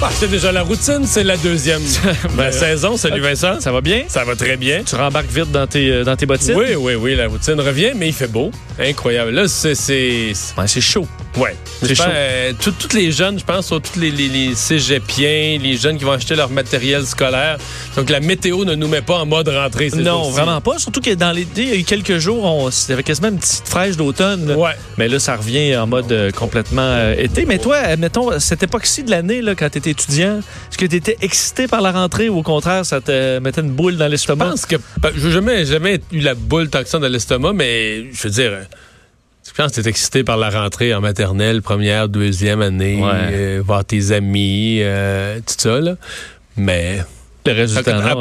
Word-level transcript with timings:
Ah, 0.00 0.10
c'est 0.14 0.30
déjà 0.30 0.52
la 0.52 0.62
routine, 0.62 1.04
c'est 1.04 1.24
la 1.24 1.36
deuxième 1.36 1.82
la 2.36 2.52
saison. 2.52 2.96
Salut 2.96 3.20
Vincent. 3.20 3.60
Ça 3.60 3.72
va 3.72 3.80
bien? 3.80 4.04
Ça 4.06 4.24
va 4.24 4.36
très 4.36 4.56
bien. 4.56 4.82
Tu 4.84 4.94
rembarques 4.94 5.30
vite 5.30 5.50
dans 5.50 5.66
tes, 5.66 5.90
euh, 5.90 6.04
dans 6.04 6.14
tes 6.14 6.24
bottines? 6.24 6.54
Oui, 6.56 6.76
oui, 6.76 6.94
oui, 6.94 7.16
la 7.16 7.26
routine 7.26 7.58
revient, 7.60 7.92
mais 7.96 8.06
il 8.06 8.12
fait 8.14 8.28
beau. 8.28 8.52
Incroyable. 8.78 9.32
Là, 9.32 9.48
c'est. 9.48 9.74
c'est- 9.74 10.32
Ouais, 10.56 10.68
c'est 10.68 10.80
chaud. 10.80 11.06
Ouais. 11.36 11.54
C'est 11.82 11.88
Je 11.90 11.94
pense, 11.94 12.06
chaud. 12.06 12.12
euh, 12.14 12.52
tout- 12.60 12.72
tous 12.72 12.96
les 12.96 13.12
jeunes, 13.12 13.38
je 13.38 13.44
pense, 13.44 13.66
sont 13.66 13.78
tous 13.80 13.98
les, 14.00 14.10
les, 14.10 14.28
les 14.28 14.54
cégepiens, 14.54 15.58
les 15.62 15.76
jeunes 15.76 15.98
qui 15.98 16.04
vont 16.04 16.12
acheter 16.12 16.34
leur 16.34 16.50
matériel 16.50 17.04
scolaire. 17.06 17.58
Donc, 17.96 18.10
la 18.10 18.20
météo 18.20 18.64
ne 18.64 18.74
nous 18.74 18.88
met 18.88 19.02
pas 19.02 19.18
en 19.18 19.26
mode 19.26 19.48
rentrée. 19.48 19.90
Non, 19.96 20.30
vraiment 20.30 20.60
pas. 20.60 20.78
Surtout 20.78 21.00
que 21.00 21.14
dans 21.14 21.30
l'été, 21.32 21.62
il 21.62 21.68
y 21.68 21.72
a 21.72 21.76
eu 21.76 21.84
quelques 21.84 22.18
jours, 22.18 22.44
on, 22.44 22.70
c'était 22.70 23.02
quasiment 23.02 23.28
une 23.28 23.38
petite 23.38 23.68
fraîche 23.68 23.96
d'automne. 23.96 24.52
Ouais. 24.52 24.72
Mais 24.96 25.08
là, 25.08 25.18
ça 25.18 25.36
revient 25.36 25.76
en 25.76 25.86
mode 25.86 26.10
euh, 26.10 26.30
complètement 26.32 26.82
euh, 26.82 27.14
été. 27.16 27.44
Mais 27.46 27.58
toi, 27.58 27.96
mettons, 27.96 28.38
cette 28.40 28.62
époque-ci 28.62 29.02
de 29.04 29.10
l'année, 29.10 29.42
quand 29.56 29.68
tu 29.70 29.78
étais 29.78 29.90
étudiant, 29.90 30.38
est-ce 30.38 30.78
que 30.78 30.86
tu 30.86 30.96
étais 30.96 31.16
excité 31.20 31.66
par 31.68 31.80
la 31.82 31.92
rentrée 31.92 32.28
ou 32.28 32.38
au 32.38 32.42
contraire, 32.42 32.84
ça 32.84 33.00
te 33.00 33.38
mettait 33.38 33.60
une 33.60 33.70
boule 33.70 33.96
dans 33.96 34.06
Je 34.06 34.10
l'estomac? 34.12 34.46
pense 34.50 34.66
que. 34.66 34.76
ben, 35.00 35.10
Je 35.16 35.26
n'ai 35.28 35.32
jamais, 35.34 35.64
jamais 35.66 36.00
eu 36.12 36.20
la 36.20 36.34
boule 36.34 36.68
tant 36.70 36.82
que 36.82 36.88
ça 36.88 36.98
dans 36.98 37.08
l'estomac, 37.08 37.52
mais 37.52 38.06
je 38.12 38.22
veux 38.24 38.30
dire. 38.30 38.52
Je 39.58 39.64
pense 39.64 39.72
que 39.74 39.80
tu 39.80 39.88
excité 39.88 40.22
par 40.22 40.36
la 40.36 40.50
rentrée 40.50 40.94
en 40.94 41.00
maternelle, 41.00 41.62
première, 41.62 42.08
deuxième 42.08 42.62
année, 42.62 43.02
Ouais. 43.02 43.10
euh, 43.32 43.60
voir 43.66 43.84
tes 43.84 44.12
amis, 44.12 44.78
euh, 44.82 45.38
tout 45.38 45.54
ça, 45.58 45.80
là. 45.80 45.96
Mais. 46.56 47.00
Le 47.44 47.52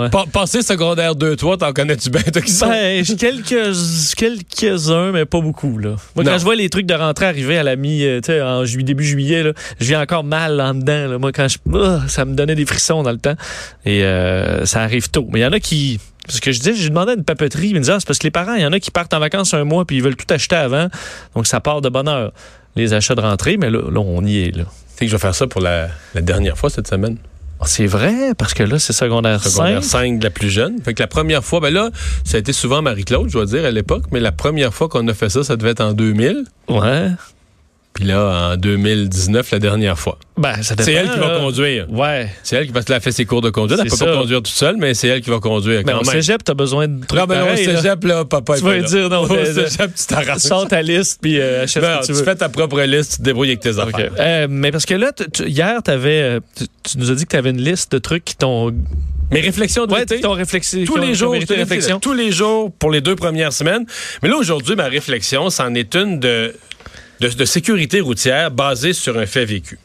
ouais. 0.03 0.09
pa- 0.09 0.25
Passer 0.33 0.63
secondaire 0.63 1.13
2-3, 1.13 1.57
t'en 1.57 1.73
connais-tu 1.73 2.09
bien, 2.09 2.21
toi 2.23 2.41
qui 2.41 2.51
sont? 2.51 2.67
Ben, 2.69 3.03
j'ai 3.05 3.15
quelques, 3.17 3.75
quelques-uns, 4.15 5.11
mais 5.11 5.25
pas 5.25 5.41
beaucoup, 5.41 5.77
là. 5.77 5.89
Moi, 6.15 6.23
Non. 6.23 6.31
quand 6.31 6.37
je 6.39 6.43
vois 6.43 6.55
les 6.55 6.69
trucs 6.69 6.85
de 6.87 6.93
rentrée 6.95 7.25
arriver 7.27 7.57
à 7.59 7.63
la 7.63 7.75
mi, 7.75 8.03
euh, 8.03 8.19
tu 8.19 8.31
sais, 8.31 8.41
en 8.41 8.65
ju- 8.65 8.81
début 8.83 9.03
juillet, 9.03 9.43
là, 9.43 9.51
je 9.79 9.85
viens 9.85 10.01
encore 10.01 10.23
mal 10.23 10.59
en 10.59 10.73
dedans, 10.73 11.07
là. 11.07 11.17
Moi, 11.19 11.31
quand 11.33 11.47
je, 11.49 11.57
Ah, 11.75 12.01
ça 12.07 12.25
me 12.25 12.33
donnait 12.33 12.55
des 12.55 12.65
frissons 12.65 13.03
dans 13.03 13.11
le 13.11 13.19
temps. 13.19 13.35
Et, 13.85 14.03
euh, 14.03 14.65
ça 14.65 14.81
arrive 14.81 15.09
tôt. 15.11 15.27
Mais 15.31 15.39
il 15.41 15.43
y 15.43 15.45
en 15.45 15.51
a 15.51 15.59
qui, 15.59 15.99
parce 16.27 16.39
que 16.39 16.51
je 16.51 16.59
disais, 16.59 16.73
j'ai 16.73 16.89
demandé 16.89 17.11
à 17.11 17.15
une 17.15 17.23
papeterie, 17.23 17.69
ils 17.69 17.73
me 17.73 17.79
disaient, 17.79 17.93
ah, 17.93 17.99
c'est 17.99 18.07
parce 18.07 18.19
que 18.19 18.25
les 18.25 18.31
parents, 18.31 18.53
il 18.53 18.61
y 18.61 18.65
en 18.65 18.73
a 18.73 18.79
qui 18.79 18.91
partent 18.91 19.13
en 19.13 19.19
vacances 19.19 19.53
un 19.53 19.63
mois 19.63 19.85
puis 19.85 19.97
ils 19.97 20.03
veulent 20.03 20.15
tout 20.15 20.31
acheter 20.31 20.55
avant. 20.55 20.87
Donc, 21.35 21.47
ça 21.47 21.59
part 21.59 21.81
de 21.81 21.89
bonne 21.89 22.07
heure. 22.07 22.31
Les 22.75 22.93
achats 22.93 23.15
de 23.15 23.21
rentrée, 23.21 23.57
mais 23.57 23.69
là, 23.69 23.81
là 23.89 23.99
on 23.99 24.23
y 24.23 24.43
est, 24.43 24.55
là. 24.55 24.65
Tu 24.65 24.69
sais 24.99 25.05
que 25.05 25.11
je 25.11 25.15
vais 25.15 25.21
faire 25.21 25.35
ça 25.35 25.47
pour 25.47 25.61
la, 25.61 25.89
la 26.13 26.21
dernière 26.21 26.57
fois 26.57 26.69
cette 26.69 26.87
semaine. 26.87 27.17
Ah, 27.59 27.65
C'est 27.65 27.87
vrai, 27.87 28.33
parce 28.37 28.53
que 28.53 28.63
là, 28.63 28.77
c'est 28.77 28.93
secondaire 28.93 29.41
5. 29.41 29.49
Secondaire 29.49 29.83
5 29.83 30.19
de 30.19 30.23
la 30.23 30.29
plus 30.29 30.49
jeune. 30.49 30.79
Fait 30.83 30.93
que 30.93 31.01
la 31.01 31.07
première 31.07 31.43
fois, 31.43 31.59
ben 31.59 31.73
là, 31.73 31.89
ça 32.23 32.37
a 32.37 32.39
été 32.39 32.53
souvent 32.53 32.81
Marie-Claude, 32.81 33.27
je 33.29 33.33
dois 33.33 33.45
dire, 33.45 33.65
à 33.65 33.71
l'époque, 33.71 34.03
mais 34.11 34.19
la 34.19 34.31
première 34.31 34.73
fois 34.73 34.89
qu'on 34.89 35.07
a 35.07 35.13
fait 35.13 35.29
ça, 35.29 35.43
ça 35.43 35.55
devait 35.55 35.71
être 35.71 35.81
en 35.81 35.93
2000. 35.93 36.43
Ouais. 36.69 37.09
Puis 37.97 38.05
là, 38.05 38.51
en 38.53 38.57
2019, 38.57 39.49
la 39.53 39.57
dernière 39.57 39.97
fois. 39.97 40.19
Ben, 40.37 40.61
ça. 40.61 40.75
C'est 40.77 40.93
elle 40.93 41.09
qui 41.09 41.17
va 41.17 41.29
là. 41.33 41.39
conduire. 41.39 41.87
Ouais. 41.91 42.29
C'est 42.43 42.55
elle 42.55 42.67
qui 42.67 42.71
va 42.71 42.83
se 42.83 42.91
la 42.91 42.99
fait 42.99 43.11
ses 43.11 43.25
cours 43.25 43.41
de 43.41 43.49
conduite. 43.49 43.79
Elle 43.83 43.89
C'est 43.89 43.97
peut 44.05 44.11
pas 44.11 44.17
conduire 44.19 44.37
toute 44.37 44.47
seule, 44.53 44.77
mais 44.77 44.93
c'est 44.93 45.07
elle 45.07 45.21
qui 45.21 45.31
va 45.31 45.39
conduire 45.39 45.81
Mais 45.83 45.93
quand 45.93 46.01
au 46.01 46.03
même. 46.03 46.11
cégep, 46.21 46.43
t'as 46.43 46.53
besoin 46.53 46.87
de 46.87 47.03
trucs 47.03 47.19
non, 47.19 47.25
ben, 47.25 47.39
pareils, 47.39 47.67
au 47.67 47.71
là. 47.71 47.81
cégep, 47.81 48.03
là, 48.03 48.23
papa 48.23 48.53
Tu 48.59 48.59
est 48.59 48.81
vas 48.81 48.87
dire, 48.87 49.09
non, 49.09 49.23
Au 49.23 49.27
mais- 49.33 49.45
cégep, 49.51 49.95
tu 49.95 50.05
t'arranges. 50.05 50.37
Sors 50.37 50.67
ta 50.67 50.83
liste 50.83 51.17
puis 51.23 51.39
euh, 51.39 51.63
achète 51.63 51.81
Ben, 51.81 51.95
ce 51.95 52.01
que 52.01 52.05
tu 52.05 52.11
tu 52.13 52.19
veux. 52.19 52.23
fais 52.23 52.35
ta 52.35 52.49
propre 52.49 52.79
liste, 52.81 53.13
tu 53.13 53.17
te 53.17 53.23
débrouilles 53.23 53.49
avec 53.49 53.61
tes 53.61 53.79
OK. 53.79 53.87
affaires. 53.95 54.11
Euh, 54.19 54.47
mais 54.47 54.71
parce 54.71 54.85
que 54.85 54.93
là, 54.93 55.11
tu- 55.11 55.47
hier, 55.47 55.81
t'avais, 55.81 56.21
euh, 56.21 56.39
tu, 56.55 56.65
tu 56.83 56.97
nous 56.99 57.09
as 57.09 57.15
dit 57.15 57.23
que 57.25 57.29
tu 57.31 57.35
avais 57.35 57.49
une 57.49 57.61
liste 57.63 57.91
de 57.93 57.97
trucs 57.97 58.23
qui 58.23 58.35
t'ont. 58.37 58.71
Mes 59.31 59.41
réflexions 59.41 59.87
de 59.87 59.91
Ouais, 59.93 60.01
l'été, 60.01 60.21
réflexi- 60.21 60.85
tous 60.85 60.97
les 60.97 61.15
jours, 61.15 61.33
te 61.39 61.51
réflexion. 61.53 61.99
tous 61.99 62.13
les 62.13 62.31
jours 62.31 62.71
pour 62.77 62.91
les 62.91 63.01
deux 63.01 63.15
premières 63.15 63.53
semaines. 63.53 63.85
Mais 64.21 64.29
là, 64.29 64.37
aujourd'hui, 64.37 64.75
ma 64.75 64.85
réflexion, 64.85 65.49
c'en 65.49 65.73
est 65.73 65.95
une 65.95 66.19
de, 66.19 66.53
de, 67.19 67.45
sécurité 67.45 68.01
routière 68.01 68.51
basée 68.51 68.93
sur 68.93 69.17
un 69.17 69.25
fait 69.25 69.45
vécu. 69.45 69.79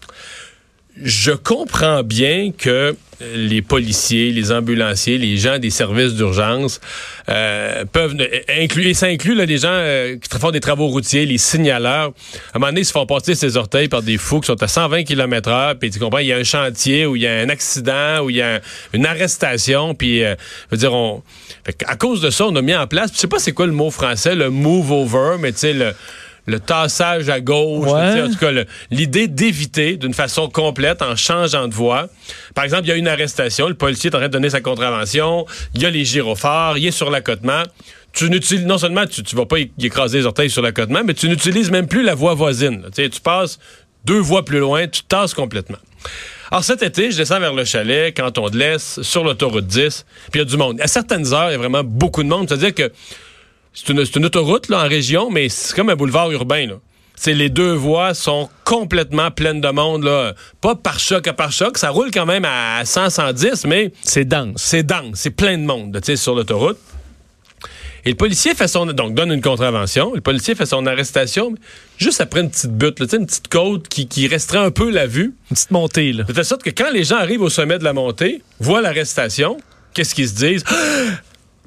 Je 1.02 1.32
comprends 1.32 2.02
bien 2.02 2.52
que 2.56 2.94
les 3.34 3.62
policiers, 3.62 4.30
les 4.32 4.52
ambulanciers, 4.52 5.16
les 5.16 5.36
gens 5.36 5.58
des 5.58 5.70
services 5.70 6.14
d'urgence 6.14 6.80
euh, 7.28 7.84
peuvent 7.90 8.16
inclure, 8.48 8.86
et 8.86 8.94
ça 8.94 9.06
inclut 9.06 9.34
là, 9.34 9.44
les 9.46 9.58
gens 9.58 9.68
euh, 9.70 10.16
qui 10.16 10.38
font 10.38 10.50
des 10.50 10.60
travaux 10.60 10.88
routiers, 10.88 11.24
les 11.24 11.38
signaleurs. 11.38 12.08
À 12.52 12.56
un 12.56 12.58
moment 12.58 12.66
donné, 12.66 12.80
ils 12.80 12.84
se 12.84 12.92
font 12.92 13.06
passer 13.06 13.34
ses 13.34 13.56
orteils 13.56 13.88
par 13.88 14.02
des 14.02 14.18
fous 14.18 14.40
qui 14.40 14.48
sont 14.48 14.60
à 14.62 14.68
120 14.68 15.04
km 15.04 15.48
heure, 15.50 15.78
puis 15.78 15.90
tu 15.90 15.98
comprends, 15.98 16.18
il 16.18 16.26
y 16.26 16.32
a 16.32 16.36
un 16.36 16.44
chantier 16.44 17.06
où 17.06 17.16
il 17.16 17.22
y 17.22 17.26
a 17.26 17.38
un 17.38 17.48
accident, 17.48 18.20
où 18.24 18.30
il 18.30 18.36
y 18.36 18.42
a 18.42 18.56
un- 18.56 18.60
une 18.92 19.06
arrestation, 19.06 19.94
puis 19.94 20.24
euh, 20.24 20.34
je 20.70 20.76
veux 20.76 20.78
dire, 20.78 20.92
on, 20.92 21.22
à 21.86 21.96
cause 21.96 22.20
de 22.20 22.30
ça, 22.30 22.46
on 22.46 22.56
a 22.56 22.62
mis 22.62 22.74
en 22.74 22.86
place, 22.86 23.12
je 23.14 23.18
sais 23.18 23.28
pas 23.28 23.38
c'est 23.38 23.52
quoi 23.52 23.66
le 23.66 23.72
mot 23.72 23.90
français, 23.90 24.34
le 24.34 24.50
move 24.50 24.90
over, 24.90 25.36
mais 25.38 25.52
tu 25.52 25.58
sais 25.58 25.72
le 25.72 25.94
le 26.46 26.58
tassage 26.58 27.28
à 27.28 27.40
gauche, 27.40 27.88
Ouais. 27.90 28.22
en 28.22 28.28
tout 28.30 28.36
cas, 28.36 28.50
l'idée 28.90 29.28
d'éviter 29.28 29.96
d'une 29.96 30.14
façon 30.14 30.48
complète 30.48 31.00
en 31.02 31.14
changeant 31.16 31.68
de 31.68 31.74
voie. 31.74 32.08
Par 32.54 32.64
exemple, 32.64 32.84
il 32.84 32.88
y 32.88 32.92
a 32.92 32.96
une 32.96 33.08
arrestation, 33.08 33.68
le 33.68 33.74
policier 33.74 34.10
est 34.10 34.14
en 34.14 34.18
train 34.18 34.26
de 34.28 34.32
donner 34.32 34.50
sa 34.50 34.60
contravention, 34.60 35.46
il 35.74 35.82
y 35.82 35.86
a 35.86 35.90
les 35.90 36.04
gyrophares, 36.04 36.78
il 36.78 36.86
est 36.86 36.90
sur 36.90 37.10
l'accotement. 37.10 37.62
Tu 38.12 38.28
n'utilises, 38.28 38.66
non 38.66 38.76
seulement 38.76 39.06
tu, 39.06 39.22
tu 39.22 39.36
vas 39.36 39.46
pas 39.46 39.58
y 39.58 39.70
écraser 39.80 40.18
les 40.18 40.26
orteils 40.26 40.50
sur 40.50 40.62
l'accotement, 40.62 41.00
mais 41.04 41.14
tu 41.14 41.28
n'utilises 41.28 41.70
même 41.70 41.86
plus 41.86 42.02
la 42.02 42.14
voie 42.14 42.34
voisine. 42.34 42.84
Tu 42.94 43.08
passes 43.22 43.58
deux 44.04 44.18
voies 44.18 44.44
plus 44.44 44.58
loin, 44.58 44.86
tu 44.88 45.02
tasses 45.04 45.32
complètement. 45.34 45.78
Alors 46.50 46.64
cet 46.64 46.82
été, 46.82 47.10
je 47.10 47.16
descends 47.16 47.40
vers 47.40 47.54
le 47.54 47.64
chalet, 47.64 48.14
quand 48.14 48.36
on 48.36 48.50
te 48.50 48.56
laisse, 48.58 49.00
sur 49.00 49.24
l'autoroute 49.24 49.66
10, 49.66 50.04
puis 50.30 50.40
il 50.40 50.42
y 50.42 50.42
a 50.42 50.44
du 50.44 50.56
monde. 50.58 50.78
À 50.82 50.88
certaines 50.88 51.32
heures, 51.32 51.48
il 51.48 51.52
y 51.52 51.54
a 51.54 51.58
vraiment 51.58 51.82
beaucoup 51.84 52.22
de 52.22 52.28
monde. 52.28 52.46
C'est-à-dire 52.48 52.74
que 52.74 52.92
c'est 53.74 53.88
une, 53.90 54.26
autoroute 54.26 54.68
là, 54.68 54.84
en 54.84 54.88
région, 54.88 55.30
mais 55.30 55.48
c'est 55.48 55.74
comme 55.74 55.88
un 55.88 55.96
boulevard 55.96 56.30
urbain. 56.30 56.66
Là. 56.66 56.74
C'est 57.14 57.34
les 57.34 57.48
deux 57.48 57.72
voies 57.72 58.14
sont 58.14 58.48
complètement 58.64 59.30
pleines 59.30 59.60
de 59.60 59.68
monde. 59.68 60.04
Là. 60.04 60.34
Pas 60.60 60.74
par 60.74 60.98
choc 60.98 61.26
à 61.26 61.32
par 61.32 61.52
choc. 61.52 61.78
Ça 61.78 61.90
roule 61.90 62.10
quand 62.10 62.26
même 62.26 62.44
à 62.44 62.84
100, 62.84 63.10
110, 63.10 63.66
mais 63.66 63.92
C'est 64.02 64.24
dense. 64.24 64.54
c'est 64.56 64.82
dense. 64.82 65.14
C'est 65.14 65.30
plein 65.30 65.56
de 65.56 65.64
monde 65.64 65.98
tu 66.00 66.06
sais, 66.06 66.16
sur 66.16 66.34
l'autoroute. 66.34 66.78
Et 68.04 68.10
le 68.10 68.16
policier 68.16 68.54
fait 68.54 68.66
son 68.66 68.86
donc 68.86 69.14
donne 69.14 69.30
une 69.30 69.40
contravention. 69.40 70.12
Le 70.14 70.20
policier 70.20 70.56
fait 70.56 70.66
son 70.66 70.84
arrestation 70.86 71.54
juste 71.98 72.20
après 72.20 72.40
une 72.40 72.50
petite 72.50 72.72
butte, 72.72 72.98
là, 72.98 73.06
tu 73.06 73.10
sais, 73.12 73.16
une 73.18 73.26
petite 73.26 73.48
côte 73.48 73.86
qui, 73.86 74.08
qui 74.08 74.26
restreint 74.26 74.64
un 74.64 74.72
peu 74.72 74.90
la 74.90 75.06
vue. 75.06 75.34
Une 75.50 75.54
petite 75.54 75.70
montée, 75.70 76.12
là. 76.12 76.24
De 76.24 76.32
telle 76.32 76.44
sorte 76.44 76.64
que 76.64 76.70
quand 76.70 76.90
les 76.90 77.04
gens 77.04 77.16
arrivent 77.16 77.42
au 77.42 77.50
sommet 77.50 77.78
de 77.78 77.84
la 77.84 77.92
montée, 77.92 78.42
voient 78.58 78.82
l'arrestation, 78.82 79.58
qu'est-ce 79.94 80.16
qu'ils 80.16 80.28
se 80.28 80.34
disent? 80.34 80.64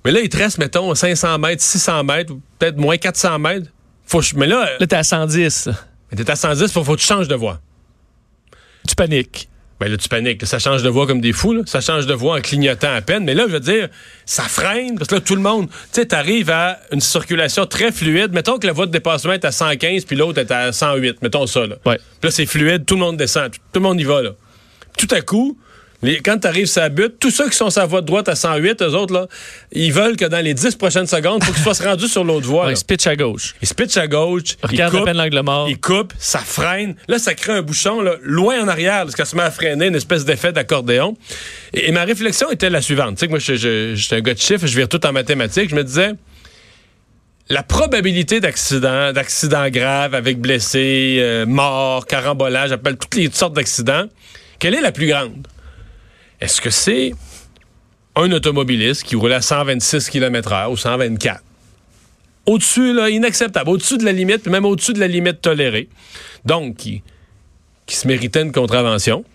Mais 0.05 0.11
là, 0.11 0.19
il 0.21 0.29
te 0.29 0.37
reste, 0.37 0.57
mettons, 0.59 0.93
500 0.93 1.39
mètres, 1.39 1.61
600 1.63 2.03
mètres, 2.03 2.33
peut-être 2.59 2.77
moins 2.77 2.97
400 2.97 3.39
mètres. 3.39 3.67
Faut, 4.05 4.19
que 4.19 4.25
je- 4.25 4.35
mais 4.35 4.45
là, 4.47 4.69
Là, 4.79 4.85
t'es 4.87 4.95
à 4.95 5.03
110. 5.03 5.67
mais 6.11 6.23
t'es 6.23 6.29
à 6.29 6.35
110, 6.35 6.71
faut, 6.71 6.83
faut 6.83 6.95
que 6.95 7.01
tu 7.01 7.07
changes 7.07 7.27
de 7.27 7.35
voie. 7.35 7.59
Tu 8.87 8.95
paniques. 8.95 9.49
Ben 9.79 9.89
là, 9.91 9.97
tu 9.97 10.07
paniques. 10.07 10.41
là. 10.41 10.47
Ça 10.47 10.59
change 10.59 10.83
de 10.83 10.89
voie 10.89 11.05
comme 11.05 11.19
des 11.19 11.33
fous. 11.33 11.53
là. 11.53 11.63
Ça 11.65 11.81
change 11.81 12.05
de 12.05 12.13
voie 12.13 12.37
en 12.37 12.41
clignotant 12.41 12.93
à 12.93 13.01
peine. 13.01 13.25
Mais 13.25 13.33
là, 13.33 13.43
je 13.47 13.53
veux 13.53 13.59
dire, 13.59 13.89
ça 14.25 14.43
freine. 14.43 14.95
Parce 14.97 15.09
que 15.09 15.15
là, 15.15 15.21
tout 15.21 15.35
le 15.35 15.41
monde, 15.41 15.67
tu 15.69 15.75
sais, 15.91 16.05
t'arrives 16.05 16.49
à 16.49 16.79
une 16.93 17.01
circulation 17.01 17.65
très 17.65 17.91
fluide. 17.91 18.31
Mettons 18.31 18.57
que 18.57 18.67
la 18.67 18.73
voie 18.73 18.85
de 18.85 18.91
dépassement 18.91 19.33
est 19.33 19.43
à 19.43 19.51
115, 19.51 20.05
puis 20.05 20.15
l'autre 20.15 20.39
est 20.39 20.51
à 20.51 20.71
108. 20.71 21.21
Mettons 21.23 21.45
ça, 21.45 21.65
là. 21.67 21.75
Ouais. 21.85 21.97
Puis 21.97 22.29
là, 22.29 22.31
c'est 22.31 22.45
fluide. 22.45 22.85
Tout 22.85 22.93
le 22.95 23.01
monde 23.01 23.17
descend. 23.17 23.51
Tout, 23.51 23.59
tout 23.73 23.79
le 23.79 23.83
monde 23.85 23.99
y 23.99 24.05
va, 24.05 24.21
là. 24.21 24.29
Tout 24.97 25.07
à 25.11 25.19
coup, 25.21 25.57
les- 26.03 26.19
quand 26.21 26.37
tu 26.39 26.47
arrives 26.47 26.65
sur 26.67 26.81
la 26.81 26.89
butte, 26.89 27.15
tous 27.19 27.31
ceux 27.31 27.49
qui 27.49 27.55
sont 27.55 27.69
sur 27.69 27.81
la 27.81 27.87
voie 27.87 28.01
de 28.01 28.05
droite 28.05 28.27
à 28.29 28.35
108, 28.35 28.81
eux 28.81 28.93
autres, 28.95 29.13
là, 29.13 29.27
ils 29.71 29.91
veulent 29.91 30.15
que 30.17 30.25
dans 30.25 30.43
les 30.43 30.53
10 30.53 30.75
prochaines 30.75 31.07
secondes, 31.07 31.39
il 31.41 31.45
faut 31.45 31.53
qu'ils 31.53 31.75
soient 31.75 31.89
rendus 31.91 32.07
sur 32.07 32.23
l'autre 32.23 32.45
voie. 32.47 32.61
Ouais, 32.61 32.67
là. 32.67 32.73
il 32.73 32.77
se 32.77 32.85
pitch 32.85 33.07
à 33.07 33.15
gauche. 33.15 33.55
Ils 33.61 33.67
se 33.67 33.73
pitchent 33.73 33.97
à 33.97 34.07
gauche. 34.07 34.57
ils 34.71 34.81
à 34.81 34.89
coupent, 34.89 35.05
peine 35.05 35.17
l'angle 35.17 35.41
mort. 35.41 35.67
il 35.69 35.79
coupe, 35.79 36.13
ça 36.19 36.39
freine. 36.39 36.95
Là, 37.07 37.17
ça 37.19 37.33
crée 37.33 37.53
un 37.53 37.61
bouchon 37.61 38.01
là, 38.01 38.15
loin 38.21 38.61
en 38.63 38.67
arrière, 38.67 39.03
parce 39.03 39.15
qu'elle 39.15 39.25
se 39.25 39.35
met 39.35 39.43
à 39.43 39.51
freiner, 39.51 39.87
une 39.87 39.95
espèce 39.95 40.25
d'effet 40.25 40.51
d'accordéon. 40.51 41.15
Et, 41.73 41.89
et 41.89 41.91
ma 41.91 42.03
réflexion 42.03 42.51
était 42.51 42.69
la 42.69 42.81
suivante. 42.81 43.15
Tu 43.15 43.21
sais 43.21 43.25
que 43.27 43.31
moi, 43.31 43.39
je, 43.39 43.55
je, 43.55 43.95
je 43.95 44.01
suis 44.03 44.15
un 44.15 44.21
gars 44.21 44.33
de 44.33 44.39
chiffres, 44.39 44.67
je 44.67 44.75
vire 44.77 44.89
tout 44.89 45.05
en 45.05 45.11
mathématiques. 45.13 45.69
Je 45.69 45.75
me 45.75 45.83
disais, 45.83 46.11
la 47.49 47.61
probabilité 47.63 48.39
d'accident, 48.39 49.11
d'accident 49.13 49.69
grave 49.69 50.15
avec 50.15 50.39
blessé, 50.39 51.17
euh, 51.19 51.45
mort, 51.45 52.07
carambolage, 52.07 52.69
j'appelle 52.69 52.97
toutes 52.97 53.15
les 53.15 53.29
sortes 53.31 53.53
d'accidents, 53.53 54.05
quelle 54.59 54.73
est 54.73 54.81
la 54.81 54.91
plus 54.91 55.07
grande? 55.07 55.47
Est-ce 56.41 56.61
que 56.61 56.69
c'est 56.69 57.13
un 58.15 58.31
automobiliste 58.31 59.03
qui 59.03 59.15
roule 59.15 59.33
à 59.33 59.41
126 59.41 60.09
km/h 60.09 60.71
ou 60.71 60.77
124? 60.77 61.41
Au-dessus, 62.45 62.93
là, 62.93 63.09
inacceptable. 63.09 63.69
Au-dessus 63.69 63.97
de 63.97 64.05
la 64.05 64.11
limite, 64.11 64.43
puis 64.43 64.51
même 64.51 64.65
au-dessus 64.65 64.93
de 64.93 64.99
la 64.99 65.07
limite 65.07 65.41
tolérée. 65.41 65.89
Donc, 66.45 66.77
qui, 66.77 67.01
qui 67.85 67.95
se 67.95 68.07
méritait 68.07 68.43
une 68.43 68.51
contravention. 68.51 69.25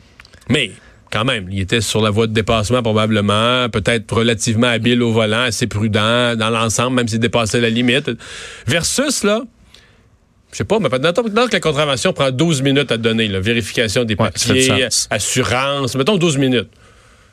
Mais 0.49 0.71
quand 1.11 1.25
même, 1.25 1.49
il 1.51 1.61
était 1.61 1.81
sur 1.81 2.01
la 2.01 2.11
voie 2.11 2.29
de 2.29 2.33
dépassement 2.33 2.83
probablement, 2.83 3.69
peut-être 3.69 4.15
relativement 4.15 4.69
habile 4.69 5.03
au 5.03 5.11
volant, 5.11 5.43
assez 5.43 5.67
prudent 5.67 6.37
dans 6.37 6.51
l'ensemble, 6.51 6.97
même 6.97 7.09
s'il 7.09 7.19
dépassait 7.19 7.61
la 7.61 7.71
limite. 7.71 8.11
Versus, 8.67 9.25
là, 9.25 9.43
je 10.53 10.59
sais 10.59 10.65
pas, 10.65 10.79
mais 10.79 10.89
maintenant 10.89 11.13
que 11.13 11.53
la 11.53 11.61
contravention 11.61 12.13
prend 12.13 12.31
12 12.31 12.63
minutes 12.63 12.93
à 12.93 12.97
donner, 12.97 13.29
la 13.29 13.41
vérification 13.41 14.05
des 14.05 14.17
papiers, 14.17 14.89
assurance, 15.11 15.97
mettons 15.97 16.17
12 16.17 16.39
minutes. 16.39 16.71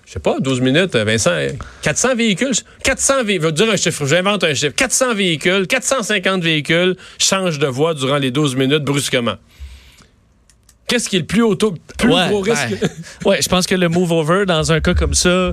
Je 0.07 0.13
sais 0.13 0.19
pas, 0.19 0.39
12 0.39 0.61
minutes, 0.61 0.95
Vincent, 0.95 1.35
400 1.81 2.15
véhicules, 2.15 2.53
400 2.81 3.25
véhicules, 3.25 3.51
dire 3.51 3.69
un 3.69 3.75
chiffre, 3.75 4.05
j'invente 4.05 4.41
un 4.45 4.53
chiffre, 4.53 4.73
400 4.73 5.13
véhicules, 5.13 5.67
450 5.67 6.41
véhicules 6.41 6.95
changent 7.19 7.59
de 7.59 7.67
voie 7.67 7.93
durant 7.93 8.15
les 8.15 8.31
12 8.31 8.55
minutes 8.55 8.85
brusquement. 8.85 9.35
Qu'est-ce 10.87 11.09
qui 11.09 11.17
est 11.17 11.19
le 11.19 11.25
plus, 11.25 11.41
auto, 11.43 11.75
plus 11.97 12.13
Ouais, 12.13 12.29
gros 12.29 12.39
risque? 12.39 12.69
ben, 12.81 12.89
ouais, 13.25 13.41
je 13.41 13.49
pense 13.49 13.67
que 13.67 13.75
le 13.75 13.89
move 13.89 14.09
over 14.13 14.45
dans 14.45 14.71
un 14.71 14.79
cas 14.79 14.93
comme 14.93 15.13
ça, 15.13 15.51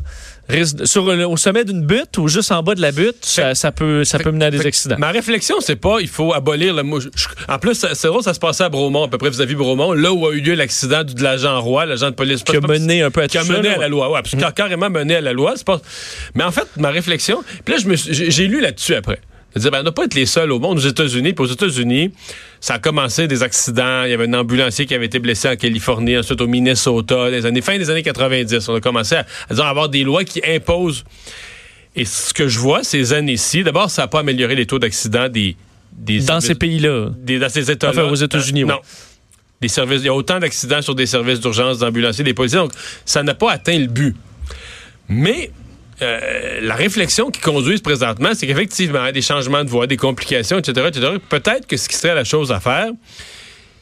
risque 0.49 0.87
sur 0.87 1.05
au 1.07 1.37
sommet 1.37 1.65
d'une 1.65 1.85
butte 1.85 2.19
ou 2.19 2.29
juste 2.29 2.53
en 2.53 2.63
bas 2.63 2.77
de 2.77 2.81
la 2.81 2.93
butte, 2.93 3.17
ça, 3.23 3.57
ça 3.57 3.73
peut, 3.73 4.05
ça 4.05 4.21
peut 4.21 4.31
mener 4.31 4.45
à 4.45 4.51
des 4.53 4.65
accidents. 4.65 4.95
Ma 4.97 5.11
réflexion, 5.11 5.57
c'est 5.59 5.75
pas 5.75 5.97
il 6.01 6.07
faut 6.07 6.33
abolir 6.33 6.73
le 6.73 6.85
mot. 6.85 7.01
En 7.49 7.59
plus, 7.59 7.75
c'est 7.95 8.07
drôle, 8.07 8.23
ça 8.23 8.33
se 8.33 8.39
passait 8.39 8.63
à 8.63 8.69
Bromont, 8.69 9.05
à 9.05 9.09
peu 9.09 9.19
près 9.19 9.29
vis-à-vis 9.31 9.57
Bromont, 9.57 9.93
là 9.93 10.13
où 10.13 10.25
a 10.29 10.33
eu 10.33 10.41
lieu 10.41 10.55
l'accident 10.55 11.03
de 11.03 11.21
l'agent 11.21 11.61
Roy, 11.61 11.85
l'agent 11.87 12.11
de 12.11 12.15
police. 12.15 12.45
Qui 12.45 12.57
a 12.57 12.61
mené 12.61 13.03
un 13.03 13.11
peu 13.11 13.23
à 13.23 13.27
qui 13.27 13.39
a 13.39 13.43
mené 13.43 13.71
à 13.71 13.79
la 13.79 13.89
loi. 13.89 14.11
Ouais, 14.13 14.21
parce 14.23 14.41
a 14.41 14.53
carrément 14.53 14.89
mené 14.89 15.17
à 15.17 15.21
la 15.21 15.33
loi. 15.33 15.55
Pas... 15.67 15.81
Mais 16.37 16.45
en 16.45 16.53
fait, 16.53 16.69
ma 16.77 16.91
réflexion, 16.91 17.43
puis 17.65 17.75
là, 17.75 17.81
je 17.83 17.89
me 17.89 17.97
suis- 17.97 18.15
j'ai 18.15 18.31
j'ai 18.31 18.47
lu 18.47 18.61
là-dessus 18.61 18.95
après. 18.95 19.21
Disais, 19.57 19.71
ben, 19.71 19.81
on 19.81 19.85
n'a 19.85 19.93
pas 19.93 20.05
être 20.05 20.15
les 20.15 20.27
seuls 20.27 20.51
au 20.53 20.59
monde, 20.59 20.79
aux 20.79 20.81
États-Unis. 20.81 21.33
Puis 21.33 21.45
aux 21.45 21.53
États-Unis, 21.53 22.11
ça 22.61 22.75
a 22.75 22.79
commencé 22.79 23.29
des 23.29 23.43
accidents. 23.43 24.05
Il 24.05 24.11
y 24.11 24.13
avait 24.15 24.29
un 24.29 24.35
ambulancier 24.35 24.87
qui 24.87 24.95
avait 24.95 25.07
été 25.07 25.19
blessé 25.19 25.49
en 25.49 25.57
Californie, 25.57 26.19
ensuite 26.19 26.41
au 26.41 26.47
Minnesota, 26.47 27.31
les 27.31 27.47
années, 27.47 27.61
fin 27.61 27.79
des 27.79 27.91
années 27.91 28.03
90. 28.03 28.69
On 28.69 28.75
a 28.75 28.81
commencé 28.81 29.15
à, 29.17 29.27
à 29.51 29.55
dire, 29.55 29.65
avoir 29.65 29.89
des 29.89 30.03
lois 30.03 30.25
qui 30.25 30.41
imposent 30.47 31.05
et 31.97 32.05
ce 32.05 32.35
que 32.35 32.49
je 32.49 32.59
vois 32.59 32.83
ces 32.83 33.13
années-ci, 33.13 33.63
d'abord, 33.63 33.91
ça 33.91 34.03
n'a 34.03 34.09
pas 34.09 34.21
amélioré 34.21 34.55
les 34.57 34.67
taux 34.67 34.79
d'accident 34.79 35.29
des, 35.29 35.57
des 35.93 36.21
Dans 36.21 36.41
ces 36.41 36.55
pays-là. 36.55 37.11
dans 37.11 37.49
ces 37.49 37.71
États-là. 37.71 37.93
Enfin, 38.05 38.11
aux 38.11 38.17
États-Unis, 38.17 38.65
oui. 38.65 38.71
Non. 38.71 38.81
Des 39.61 39.69
services, 39.69 40.01
il 40.01 40.07
y 40.07 40.09
a 40.09 40.15
autant 40.15 40.41
d'accidents 40.41 40.83
sur 40.83 40.95
des 40.95 41.07
services 41.07 41.41
d'urgence, 41.41 41.79
d'ambulanciers, 41.79 42.25
des 42.25 42.35
policiers. 42.35 42.59
Donc, 42.59 42.73
ça 43.05 43.23
n'a 43.23 43.35
pas 43.35 43.53
atteint 43.53 43.79
le 43.79 43.87
but. 43.87 44.17
Mais 45.09 45.51
euh, 46.03 46.61
la 46.61 46.75
réflexion 46.75 47.31
qui 47.31 47.41
conduit 47.41 47.79
présentement, 47.79 48.31
c'est 48.35 48.47
qu'effectivement, 48.47 49.03
il 49.03 49.07
y 49.07 49.09
a 49.09 49.13
des 49.13 49.23
changements 49.23 49.65
de 49.65 49.71
voie, 49.71 49.87
des 49.87 49.97
complications, 49.97 50.59
etc., 50.59 50.89
etc. 50.89 51.13
Peut-être 51.29 51.67
que 51.67 51.77
ce 51.77 51.89
qui 51.89 51.97
serait 51.97 52.15
la 52.15 52.25
chose 52.25 52.53
à 52.53 52.61
faire 52.61 52.89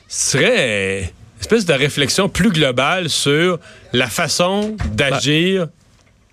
serait 0.08 1.00
une 1.00 1.40
espèce 1.40 1.64
de 1.64 1.72
réflexion 1.72 2.28
plus 2.28 2.50
globale 2.50 3.08
sur 3.08 3.58
la 3.92 4.08
façon 4.08 4.76
d'agir 4.92 5.68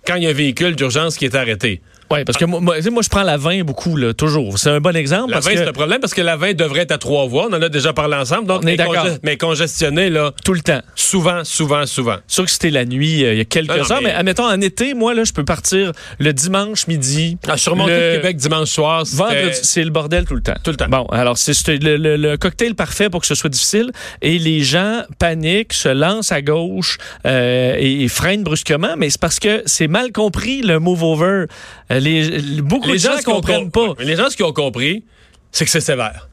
quand 0.06 0.16
il 0.16 0.24
y 0.24 0.26
a 0.26 0.30
un 0.30 0.34
véhicule 0.34 0.76
d'urgence 0.76 1.16
qui 1.16 1.24
est 1.24 1.34
arrêté. 1.34 1.80
Oui, 2.12 2.24
parce 2.24 2.36
que 2.38 2.44
moi, 2.44 2.60
moi, 2.60 2.76
moi, 2.90 3.02
je 3.02 3.08
prends 3.08 3.22
la 3.22 3.36
20 3.36 3.62
beaucoup, 3.62 3.96
là, 3.96 4.12
toujours. 4.12 4.58
C'est 4.58 4.70
un 4.70 4.80
bon 4.80 4.96
exemple. 4.96 5.30
La 5.30 5.36
parce 5.36 5.46
20, 5.46 5.52
que 5.52 5.58
c'est 5.58 5.68
un 5.68 5.72
problème 5.72 6.00
parce 6.00 6.12
que 6.14 6.20
la 6.22 6.36
20 6.36 6.54
devrait 6.54 6.80
être 6.80 6.90
à 6.92 6.98
trois 6.98 7.26
voies. 7.26 7.46
On 7.50 7.54
en 7.54 7.62
a 7.62 7.68
déjà 7.68 7.92
parlé 7.92 8.16
ensemble. 8.16 8.46
Donc, 8.46 8.62
On 8.64 8.66
est 8.66 8.76
d'accord. 8.76 9.06
mais 9.22 9.36
congestionné, 9.36 10.10
là, 10.10 10.32
tout 10.44 10.52
le 10.54 10.60
temps. 10.60 10.80
souvent, 10.96 11.44
souvent, 11.44 11.86
souvent. 11.86 12.16
Sûr 12.26 12.44
que 12.44 12.50
c'était 12.50 12.70
la 12.70 12.84
nuit, 12.84 13.24
euh, 13.24 13.32
il 13.34 13.38
y 13.38 13.40
a 13.40 13.44
quelques 13.44 13.70
Non, 13.70 13.76
non, 13.76 13.82
heures, 13.92 14.00
mais... 14.02 14.08
mais- 14.08 14.14
admettons, 14.14 14.44
en 14.44 14.60
été, 14.60 14.94
moi, 14.94 15.14
là, 15.14 15.22
je 15.24 15.32
peux 15.32 15.44
partir 15.44 15.92
le 16.18 16.32
dimanche 16.32 16.86
midi. 16.88 17.38
À 17.46 17.56
surmonter 17.56 17.92
Le- 17.92 18.10
le 18.10 18.16
Québec 18.16 18.36
dimanche 18.38 18.68
soir, 18.70 19.04
Vendredi, 19.12 19.58
c'est 19.62 19.84
le 19.84 19.90
bordel 19.90 20.24
tout 20.24 20.34
le 20.34 20.42
temps. 20.42 20.54
Tout 20.64 20.70
le 20.72 20.76
temps. 20.76 20.88
Bon, 20.88 21.04
alors 21.06 21.38
c'est 21.38 21.54
c'est 21.54 21.76
le, 21.82 21.96
le- 21.96 22.16
le 22.16 22.36
cocktail 22.36 22.74
parfait 22.74 23.08
pour 23.08 23.20
que 23.20 23.26
ce 23.26 23.34
soit 23.36 23.50
difficile. 23.50 23.92
Et 24.20 24.38
les 24.38 24.60
gens 24.62 25.02
paniquent, 25.18 25.72
se 25.72 25.88
lancent 25.88 26.32
à 26.32 26.42
gauche 26.42 26.98
euh, 27.26 27.74
et, 27.78 28.02
et 28.02 28.08
freinent 28.08 28.42
brusquement, 28.42 28.94
mais 28.96 29.10
c'est 29.10 29.20
parce 29.20 29.38
que 29.38 29.62
c'est 29.66 29.88
mal 29.88 30.10
compris 30.12 30.62
le 30.62 30.78
move 30.80 31.02
over. 31.04 31.44
Euh, 31.92 31.99
Les, 32.00 32.28
les- 32.30 32.62
beaucoup 32.62 32.88
de 32.90 32.96
gens 32.96 33.16
ont 33.18 33.34
comprennent 33.34 33.70
com- 33.70 33.94
pas. 33.96 34.02
Les 34.02 34.16
gens, 34.16 34.28
ce 34.30 34.36
qu'ils 34.36 34.46
ont 34.46 34.52
compris, 34.52 35.04
c'est 35.52 35.64
que 35.64 35.70
c'est 35.70 35.80
sévère. 35.80 36.28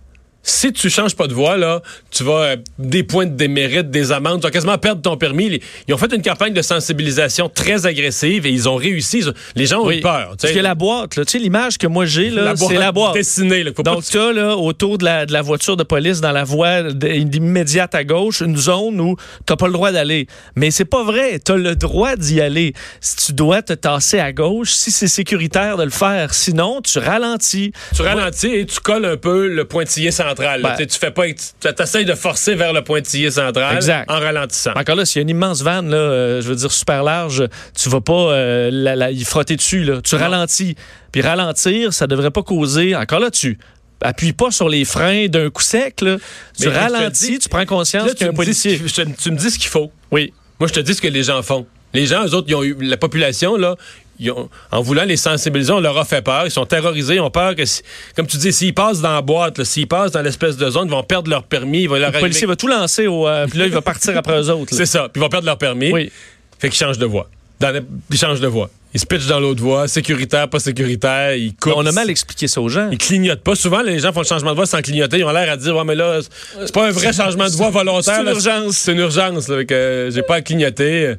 Si 0.50 0.72
tu 0.72 0.90
changes 0.90 1.14
pas 1.14 1.28
de 1.28 1.34
voie, 1.34 1.58
là, 1.58 1.82
tu 2.10 2.24
vas 2.24 2.32
euh, 2.44 2.56
des 2.80 3.04
points 3.04 3.26
de 3.26 3.32
démérite, 3.36 3.92
des 3.92 4.14
amendes, 4.14 4.40
tu 4.40 4.48
vas 4.48 4.52
quasiment 4.52 4.78
perdre 4.78 5.02
ton 5.02 5.18
permis. 5.18 5.60
Ils 5.90 5.94
ont 5.94 5.98
fait 5.98 6.14
une 6.16 6.22
campagne 6.22 6.54
de 6.54 6.62
sensibilisation 6.62 7.50
très 7.50 7.86
agressive 7.86 8.46
et 8.46 8.50
ils 8.50 8.70
ont 8.70 8.78
réussi. 8.78 9.24
Les 9.56 9.66
gens 9.66 9.82
ont 9.82 9.88
Oui. 9.88 9.98
eu 9.98 10.02
peur. 10.02 10.32
tu 10.32 10.38
Parce 10.44 10.54
que 10.54 10.60
la 10.60 10.74
boîte, 10.74 11.10
tu 11.16 11.22
sais, 11.28 11.40
l'image 11.40 11.78
que 11.78 11.86
moi 11.86 12.06
j'ai, 12.06 12.30
là, 12.30 12.54
c'est 12.56 12.76
la 12.78 12.94
boîte. 12.94 13.14
dessinée. 13.16 13.62
là, 13.66 13.72
Donc, 13.84 14.06
tu 14.06 14.18
as 14.18 14.32
là, 14.32 14.56
autour 14.56 14.98
de 14.98 15.04
la, 15.04 15.26
de 15.26 15.34
la 15.34 15.42
voiture 15.42 15.76
de 15.76 15.84
police, 15.84 16.22
dans 16.22 16.32
la 16.32 16.46
voie 16.46 16.80
immédiate 17.04 17.94
à 17.94 18.06
gauche, 18.06 18.40
une 18.40 18.56
zone 18.56 19.02
où 19.02 19.18
tu 19.46 19.54
pas 19.54 19.68
le 19.68 19.74
droit 19.74 19.92
d'aller. 19.92 20.28
Mais 20.56 20.72
c'est 20.72 20.86
pas 20.86 21.04
vrai. 21.04 21.40
Tu 21.44 21.52
as 21.52 21.58
le 21.58 21.76
droit 21.76 22.16
d'y 22.16 22.40
aller. 22.40 22.74
Si 23.02 23.18
tu 23.18 23.34
dois 23.34 23.62
te 23.64 23.74
tasser 23.74 24.20
à 24.20 24.32
gauche, 24.32 24.72
si 24.72 24.92
c'est 24.92 25.10
sécuritaire 25.10 25.76
de 25.76 25.84
le 25.84 25.90
faire. 25.90 26.34
Sinon, 26.34 26.80
tu 26.82 27.00
ralentis. 27.00 27.74
tu 27.94 28.02
ralentis 28.02 28.48
et 28.54 28.66
tu 28.66 28.80
colles 28.80 29.06
un 29.06 29.18
peu 29.18 29.48
le 29.50 29.66
pointillé 29.66 30.12
central. 30.12 30.37
Ben. 30.38 30.86
Tu 30.86 30.98
fais 31.00 31.12
pas, 31.12 31.24
tu 31.28 31.84
essaies 31.84 32.06
de 32.06 32.14
forcer 32.14 32.56
vers 32.56 32.74
le 32.74 32.82
pointillé 32.84 33.32
central 33.32 33.76
Exact. 33.76 34.10
en 34.10 34.20
ralentissant. 34.20 34.72
Encore 34.76 34.96
là, 34.96 35.06
s'il 35.06 35.18
y 35.18 35.22
a 35.22 35.24
une 35.24 35.30
immense 35.30 35.62
vanne, 35.62 35.90
là, 35.90 35.98
euh, 35.98 36.42
je 36.42 36.48
veux 36.48 36.56
dire 36.56 36.72
super 36.72 37.04
large, 37.04 37.44
tu 37.80 37.90
vas 37.90 38.02
pas 38.02 38.14
euh, 38.32 38.70
la, 38.72 38.96
la- 38.96 39.12
y 39.12 39.24
frotter 39.24 39.56
dessus. 39.56 39.84
Là. 39.84 40.02
Tu 40.02 40.16
ralentis. 40.16 40.76
Puis 41.12 41.22
ralentir, 41.22 41.94
ça 41.94 42.08
devrait 42.08 42.32
pas 42.32 42.44
causer. 42.44 42.96
Encore 42.96 43.20
là, 43.20 43.32
tu 43.32 43.58
appuies 44.02 44.34
pas 44.34 44.52
sur 44.52 44.70
les 44.70 44.86
freins 44.86 45.28
d'un 45.28 45.50
coup 45.50 45.64
sec. 45.64 46.02
Là. 46.02 46.18
Tu 46.60 46.68
Mais 46.70 46.78
ralentis, 46.78 47.32
dis- 47.32 47.40
tu 47.40 47.50
prends 47.50 47.66
conscience 47.66 48.14
qu'il 48.14 48.28
y 48.28 48.30
a 48.30 48.32
un 48.32 48.34
tu 48.34 48.40
me 48.40 48.46
dis 48.46 48.54
ce 48.54 48.68
policier. 48.70 48.82
je 49.08 49.22
tu 49.24 49.32
me 49.32 49.38
dis 49.38 49.50
ce 49.52 49.58
qu'il 49.60 49.70
faut. 49.70 49.92
Oui. 50.12 50.34
Moi, 50.60 50.68
je 50.68 50.74
te 50.74 50.80
dis 50.80 50.94
ce 50.94 51.02
que 51.02 51.08
les 51.08 51.24
gens 51.24 51.42
font. 51.42 51.66
Les 51.94 52.06
gens, 52.06 52.26
eux 52.26 52.34
autres, 52.36 52.48
ils 52.50 52.56
ont 52.56 52.64
eu, 52.64 52.76
la 52.82 52.98
population, 52.98 53.56
là, 53.56 53.76
ils 54.20 54.32
ont- 54.32 54.50
en 54.72 54.82
voulant 54.82 55.04
les 55.04 55.18
sensibiliser, 55.18 55.72
on 55.72 55.80
leur 55.80 55.98
a 55.98 56.06
fait 56.06 56.22
peur. 56.22 56.44
Ils 56.46 56.52
sont 56.52 56.66
terrorisés, 56.66 57.16
ils 57.16 57.22
ont 57.22 57.30
peur 57.32 57.56
que, 57.56 57.66
si- 57.66 57.82
comme 58.16 58.28
tu 58.28 58.38
dis, 58.38 58.52
s'ils 58.54 58.74
passent 58.74 59.02
dans 59.02 59.14
la 59.14 59.22
boîte, 59.22 59.64
s'ils 59.64 59.88
passent 59.88 60.12
dans 60.12 60.22
l'espèce 60.22 60.58
de 60.58 60.70
zone, 60.70 60.88
ils 60.88 60.92
vont 60.92 61.04
perdre 61.04 61.30
leur 61.30 61.44
permis. 61.44 61.84
Il 61.84 61.90
va 61.90 62.00
leur 62.00 62.12
Le 62.12 62.20
policier 62.20 62.48
va 62.48 62.56
tout 62.56 62.68
lancer, 62.68 63.08
au, 63.08 63.28
euh, 63.28 63.46
puis 63.48 63.60
là, 63.60 63.66
il 63.66 63.72
va 63.72 63.82
partir 63.82 64.16
après 64.18 64.40
eux 64.42 64.50
autres. 64.50 64.74
C'est 64.76 64.86
ça. 64.86 65.10
Puis 65.12 65.20
ils 65.20 65.22
vont 65.22 65.30
perdre 65.30 65.46
leur 65.46 65.58
permis. 65.58 65.92
Oui. 65.92 66.12
Fait 66.60 66.70
qu'ils 66.70 66.78
changent 66.80 66.98
de 66.98 67.06
voie. 67.06 67.30
Dans 67.60 67.72
les- 67.72 67.82
ils 68.12 68.18
changent 68.18 68.40
de 68.42 68.48
voie. 68.48 68.70
Ils 68.94 69.00
se 69.00 69.06
pitchent 69.06 69.28
dans 69.28 69.40
l'autre 69.40 69.62
voie, 69.62 69.88
sécuritaire, 69.88 70.48
pas 70.48 70.60
sécuritaire, 70.60 71.36
ils 71.36 71.54
coupent. 71.56 71.74
On 71.76 71.86
a 71.86 71.92
mal 71.92 72.10
expliqué 72.10 72.48
ça 72.48 72.62
aux 72.62 72.70
gens. 72.70 72.90
Ils 72.92 72.98
clignotent 72.98 73.42
pas. 73.44 73.54
Souvent, 73.54 73.82
les 73.82 74.00
gens 74.00 74.14
font 74.14 74.22
le 74.22 74.26
changement 74.26 74.52
de 74.52 74.56
voie 74.56 74.66
sans 74.66 74.82
clignoter. 74.82 75.20
Ils 75.20 75.24
ont 75.26 75.32
l'air 75.32 75.52
à 75.52 75.58
dire, 75.58 75.76
ouais, 75.76 75.84
mais 75.84 75.94
là, 75.94 76.20
c'est 76.62 76.74
pas 76.74 76.88
un 76.88 76.92
vrai 76.92 77.12
changement 77.14 77.46
de 77.46 77.52
voie 77.52 77.70
volontaire. 77.70 78.16
C'est 78.16 78.22
une 78.22 78.30
urgence. 78.30 78.78
C'est 78.78 78.94
une 78.94 79.00
urgence. 79.00 79.50
là, 79.50 79.66
que, 79.66 80.10
j'ai 80.12 80.22
pas 80.24 80.36
à 80.36 80.42
clignoter. 80.42 81.16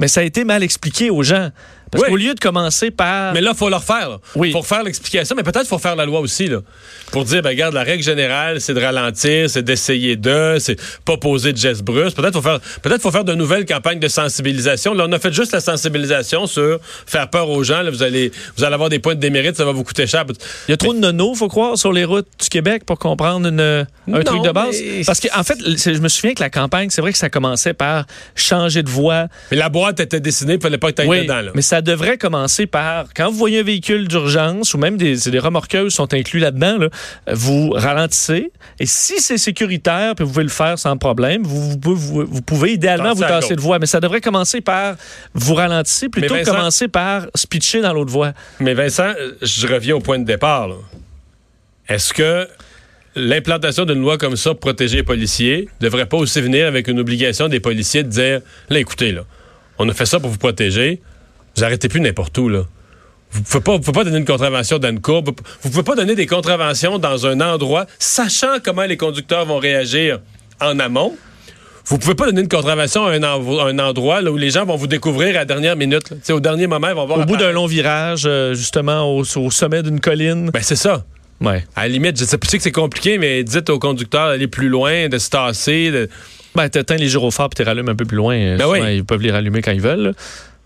Mais 0.00 0.08
ça 0.08 0.20
a 0.20 0.22
été 0.22 0.44
mal 0.44 0.62
expliqué 0.62 1.10
aux 1.10 1.22
gens. 1.22 1.50
Parce 1.94 2.04
Oui. 2.04 2.10
qu'au 2.10 2.16
lieu 2.16 2.34
de 2.34 2.40
commencer 2.40 2.90
par. 2.90 3.32
Mais 3.32 3.40
là, 3.40 3.50
il 3.54 3.56
faut 3.56 3.68
leur 3.68 3.84
faire. 3.84 4.08
là. 4.10 4.18
Oui. 4.34 4.52
Faut 4.52 4.62
faire 4.62 4.82
l'explication, 4.82 5.34
mais 5.36 5.42
peut-être 5.42 5.60
qu'il 5.60 5.68
faut 5.68 5.78
faire 5.78 5.96
la 5.96 6.04
loi 6.04 6.20
aussi. 6.20 6.48
Là, 6.48 6.58
pour 7.12 7.24
dire, 7.24 7.40
ben, 7.42 7.50
regarde, 7.50 7.72
la 7.74 7.82
règle 7.84 8.02
générale, 8.02 8.60
c'est 8.60 8.74
de 8.74 8.80
ralentir, 8.80 9.48
c'est 9.48 9.62
d'essayer 9.62 10.16
de, 10.16 10.56
c'est 10.58 10.76
pas 11.04 11.16
poser 11.16 11.52
de 11.52 11.58
gestes 11.58 11.82
brusques. 11.82 12.16
Peut-être 12.16 12.34
faut 12.34 12.42
faire, 12.42 12.58
peut-être 12.82 13.00
faut 13.00 13.10
faire 13.10 13.24
de 13.24 13.34
nouvelles 13.34 13.64
campagnes 13.64 14.00
de 14.00 14.08
sensibilisation. 14.08 14.92
Là, 14.94 15.06
on 15.08 15.12
a 15.12 15.18
fait 15.18 15.32
juste 15.32 15.52
la 15.52 15.60
sensibilisation 15.60 16.46
sur 16.46 16.80
faire 17.06 17.30
peur 17.30 17.48
aux 17.48 17.62
gens. 17.62 17.82
Là, 17.82 17.90
vous 17.90 18.02
allez, 18.02 18.32
vous 18.56 18.64
allez 18.64 18.74
avoir 18.74 18.88
des 18.88 18.98
points 18.98 19.14
de 19.14 19.20
démérite, 19.20 19.56
ça 19.56 19.64
va 19.64 19.72
vous 19.72 19.84
coûter 19.84 20.06
cher. 20.06 20.24
Il 20.68 20.72
y 20.72 20.74
a 20.74 20.76
trop 20.76 20.92
de 20.92 20.98
nonos, 20.98 21.34
faut 21.34 21.48
croire, 21.48 21.78
sur 21.78 21.92
les 21.92 22.04
routes 22.04 22.26
du 22.40 22.48
Québec 22.48 22.84
pour 22.84 22.98
comprendre 22.98 23.46
une- 23.48 23.60
un 23.60 23.86
Non, 24.06 24.22
truc 24.22 24.42
de 24.42 24.50
base. 24.50 24.76
mais- 24.80 25.04
Parce 25.06 25.20
qu'en 25.20 25.42
fait, 25.44 25.58
c'est- 25.76 25.94
je 25.94 26.00
me 26.00 26.08
souviens 26.08 26.34
que 26.34 26.42
la 26.42 26.50
campagne, 26.50 26.88
c'est 26.90 27.00
vrai 27.00 27.12
que 27.12 27.18
ça 27.18 27.30
commençait 27.30 27.74
par 27.74 28.04
changer 28.34 28.82
de 28.82 28.90
voie. 28.90 29.28
Mais 29.50 29.56
la 29.56 29.68
boîte 29.68 30.00
était 30.00 30.20
dessinée, 30.20 30.54
il 30.54 30.60
fallait 30.60 30.78
pas 30.78 30.90
que 30.92 31.02
tu 31.02 31.08
Oui, 31.08 31.22
dedans. 31.22 31.40
Là. 31.40 31.50
mais 31.54 31.62
ça 31.62 31.80
devrait 31.84 32.18
commencer 32.18 32.66
par, 32.66 33.06
quand 33.14 33.30
vous 33.30 33.36
voyez 33.38 33.60
un 33.60 33.62
véhicule 33.62 34.08
d'urgence 34.08 34.74
ou 34.74 34.78
même 34.78 34.96
des, 34.96 35.16
remorqueuses 35.38 35.92
sont 35.94 36.12
inclus 36.12 36.40
là-dedans, 36.40 36.78
là, 36.78 36.88
vous 37.32 37.70
ralentissez. 37.70 38.50
Et 38.80 38.86
si 38.86 39.20
c'est 39.20 39.38
sécuritaire, 39.38 40.14
puis 40.16 40.24
vous 40.24 40.32
pouvez 40.32 40.42
le 40.44 40.48
faire 40.50 40.78
sans 40.78 40.96
problème, 40.96 41.42
vous, 41.44 41.70
vous, 41.70 41.78
pouvez- 41.78 41.96
vous- 42.00 42.26
vous 42.26 42.42
pouvez 42.42 42.72
idéalement 42.72 43.12
vous 43.14 43.22
tasser 43.22 43.54
de 43.54 43.60
voie. 43.60 43.78
Mais 43.78 43.86
ça 43.86 44.00
devrait 44.00 44.20
commencer 44.20 44.60
par 44.60 44.96
vous 45.34 45.54
ralentissez 45.54 46.08
plutôt 46.08 46.34
Mais 46.34 46.40
que 46.40 46.46
Vincent- 46.46 46.56
commencer 46.58 46.88
par 46.88 47.26
se 47.34 47.46
pitcher 47.46 47.80
dans 47.80 47.92
l'autre 47.92 48.10
voie. 48.12 48.32
Mais 48.58 48.74
Vincent, 48.74 49.12
je 49.42 49.66
reviens 49.68 49.94
au 49.96 50.00
point 50.00 50.18
de 50.18 50.24
départ. 50.24 50.70
Est-ce 51.88 52.12
que 52.14 52.48
l'implantation 53.16 53.84
d'une 53.84 54.00
loi 54.00 54.18
comme 54.18 54.36
ça 54.36 54.50
pour 54.50 54.60
protéger 54.60 54.96
les 54.96 55.02
policiers 55.02 55.68
devrait 55.80 56.06
pas 56.06 56.16
aussi 56.16 56.40
venir 56.40 56.66
avec 56.66 56.88
une 56.88 56.98
obligation 56.98 57.48
des 57.48 57.60
policiers 57.60 58.02
de 58.02 58.08
dire 58.08 58.40
là, 58.70 58.78
écoutez, 58.78 59.12
là, 59.12 59.22
on 59.78 59.88
a 59.88 59.92
fait 59.92 60.06
ça 60.06 60.18
pour 60.20 60.30
vous 60.30 60.38
protéger, 60.38 61.00
vous 61.56 61.64
arrêtez 61.64 61.88
plus 61.88 62.00
n'importe 62.00 62.36
où, 62.38 62.48
là. 62.48 62.64
Vous 63.30 63.40
ne 63.40 63.44
pouvez 63.44 63.60
pas, 63.62 63.72
vous 63.72 63.80
pouvez 63.80 63.92
pas 63.92 64.04
donner 64.04 64.18
une 64.18 64.24
contravention 64.24 64.78
dans 64.78 64.88
une 64.90 65.00
courbe. 65.00 65.30
Vous 65.62 65.70
pouvez 65.70 65.82
pas 65.82 65.96
donner 65.96 66.14
des 66.14 66.26
contraventions 66.26 67.00
dans 67.00 67.26
un 67.26 67.40
endroit, 67.40 67.86
sachant 67.98 68.58
comment 68.64 68.84
les 68.84 68.96
conducteurs 68.96 69.44
vont 69.44 69.58
réagir 69.58 70.20
en 70.60 70.78
amont. 70.78 71.16
Vous 71.86 71.98
pouvez 71.98 72.14
pas 72.14 72.26
donner 72.26 72.40
une 72.42 72.48
contravention 72.48 73.04
à 73.04 73.10
un, 73.10 73.78
endroit 73.78 74.22
là, 74.22 74.30
où 74.30 74.36
les 74.36 74.50
gens 74.50 74.64
vont 74.64 74.76
vous 74.76 74.86
découvrir 74.86 75.30
à 75.30 75.40
la 75.40 75.44
dernière 75.44 75.76
minute. 75.76 76.14
Au 76.30 76.40
dernier 76.40 76.66
moment, 76.66 76.88
ils 76.88 76.94
vont 76.94 77.06
voir 77.06 77.18
Au 77.20 77.24
bout 77.24 77.36
d'un 77.36 77.52
long 77.52 77.66
virage, 77.66 78.22
euh, 78.24 78.54
justement, 78.54 79.02
au, 79.02 79.20
au 79.22 79.50
sommet 79.50 79.82
d'une 79.82 80.00
colline. 80.00 80.50
Ben, 80.50 80.62
c'est 80.62 80.76
ça. 80.76 81.04
Ouais. 81.40 81.64
À 81.76 81.82
la 81.82 81.88
limite, 81.88 82.18
je 82.18 82.24
sais, 82.24 82.38
que 82.38 82.46
c'est 82.62 82.72
compliqué, 82.72 83.18
mais 83.18 83.42
dites 83.44 83.68
au 83.68 83.78
conducteur 83.78 84.28
d'aller 84.28 84.46
plus 84.46 84.68
loin, 84.68 85.08
de 85.08 85.18
se 85.18 85.28
tasser. 85.28 85.90
de- 85.90 86.08
Ben, 86.54 86.68
t'éteins 86.68 86.96
les 86.96 87.08
gyrophares 87.08 87.50
puis 87.50 87.62
tu 87.62 87.68
rallumes 87.68 87.88
un 87.88 87.96
peu 87.96 88.04
plus 88.04 88.16
loin. 88.16 88.56
Ben 88.56 88.66
oui. 88.66 88.96
Ils 88.96 89.04
peuvent 89.04 89.20
les 89.20 89.32
rallumer 89.32 89.60
quand 89.60 89.72
ils 89.72 89.80
veulent. 89.82 90.14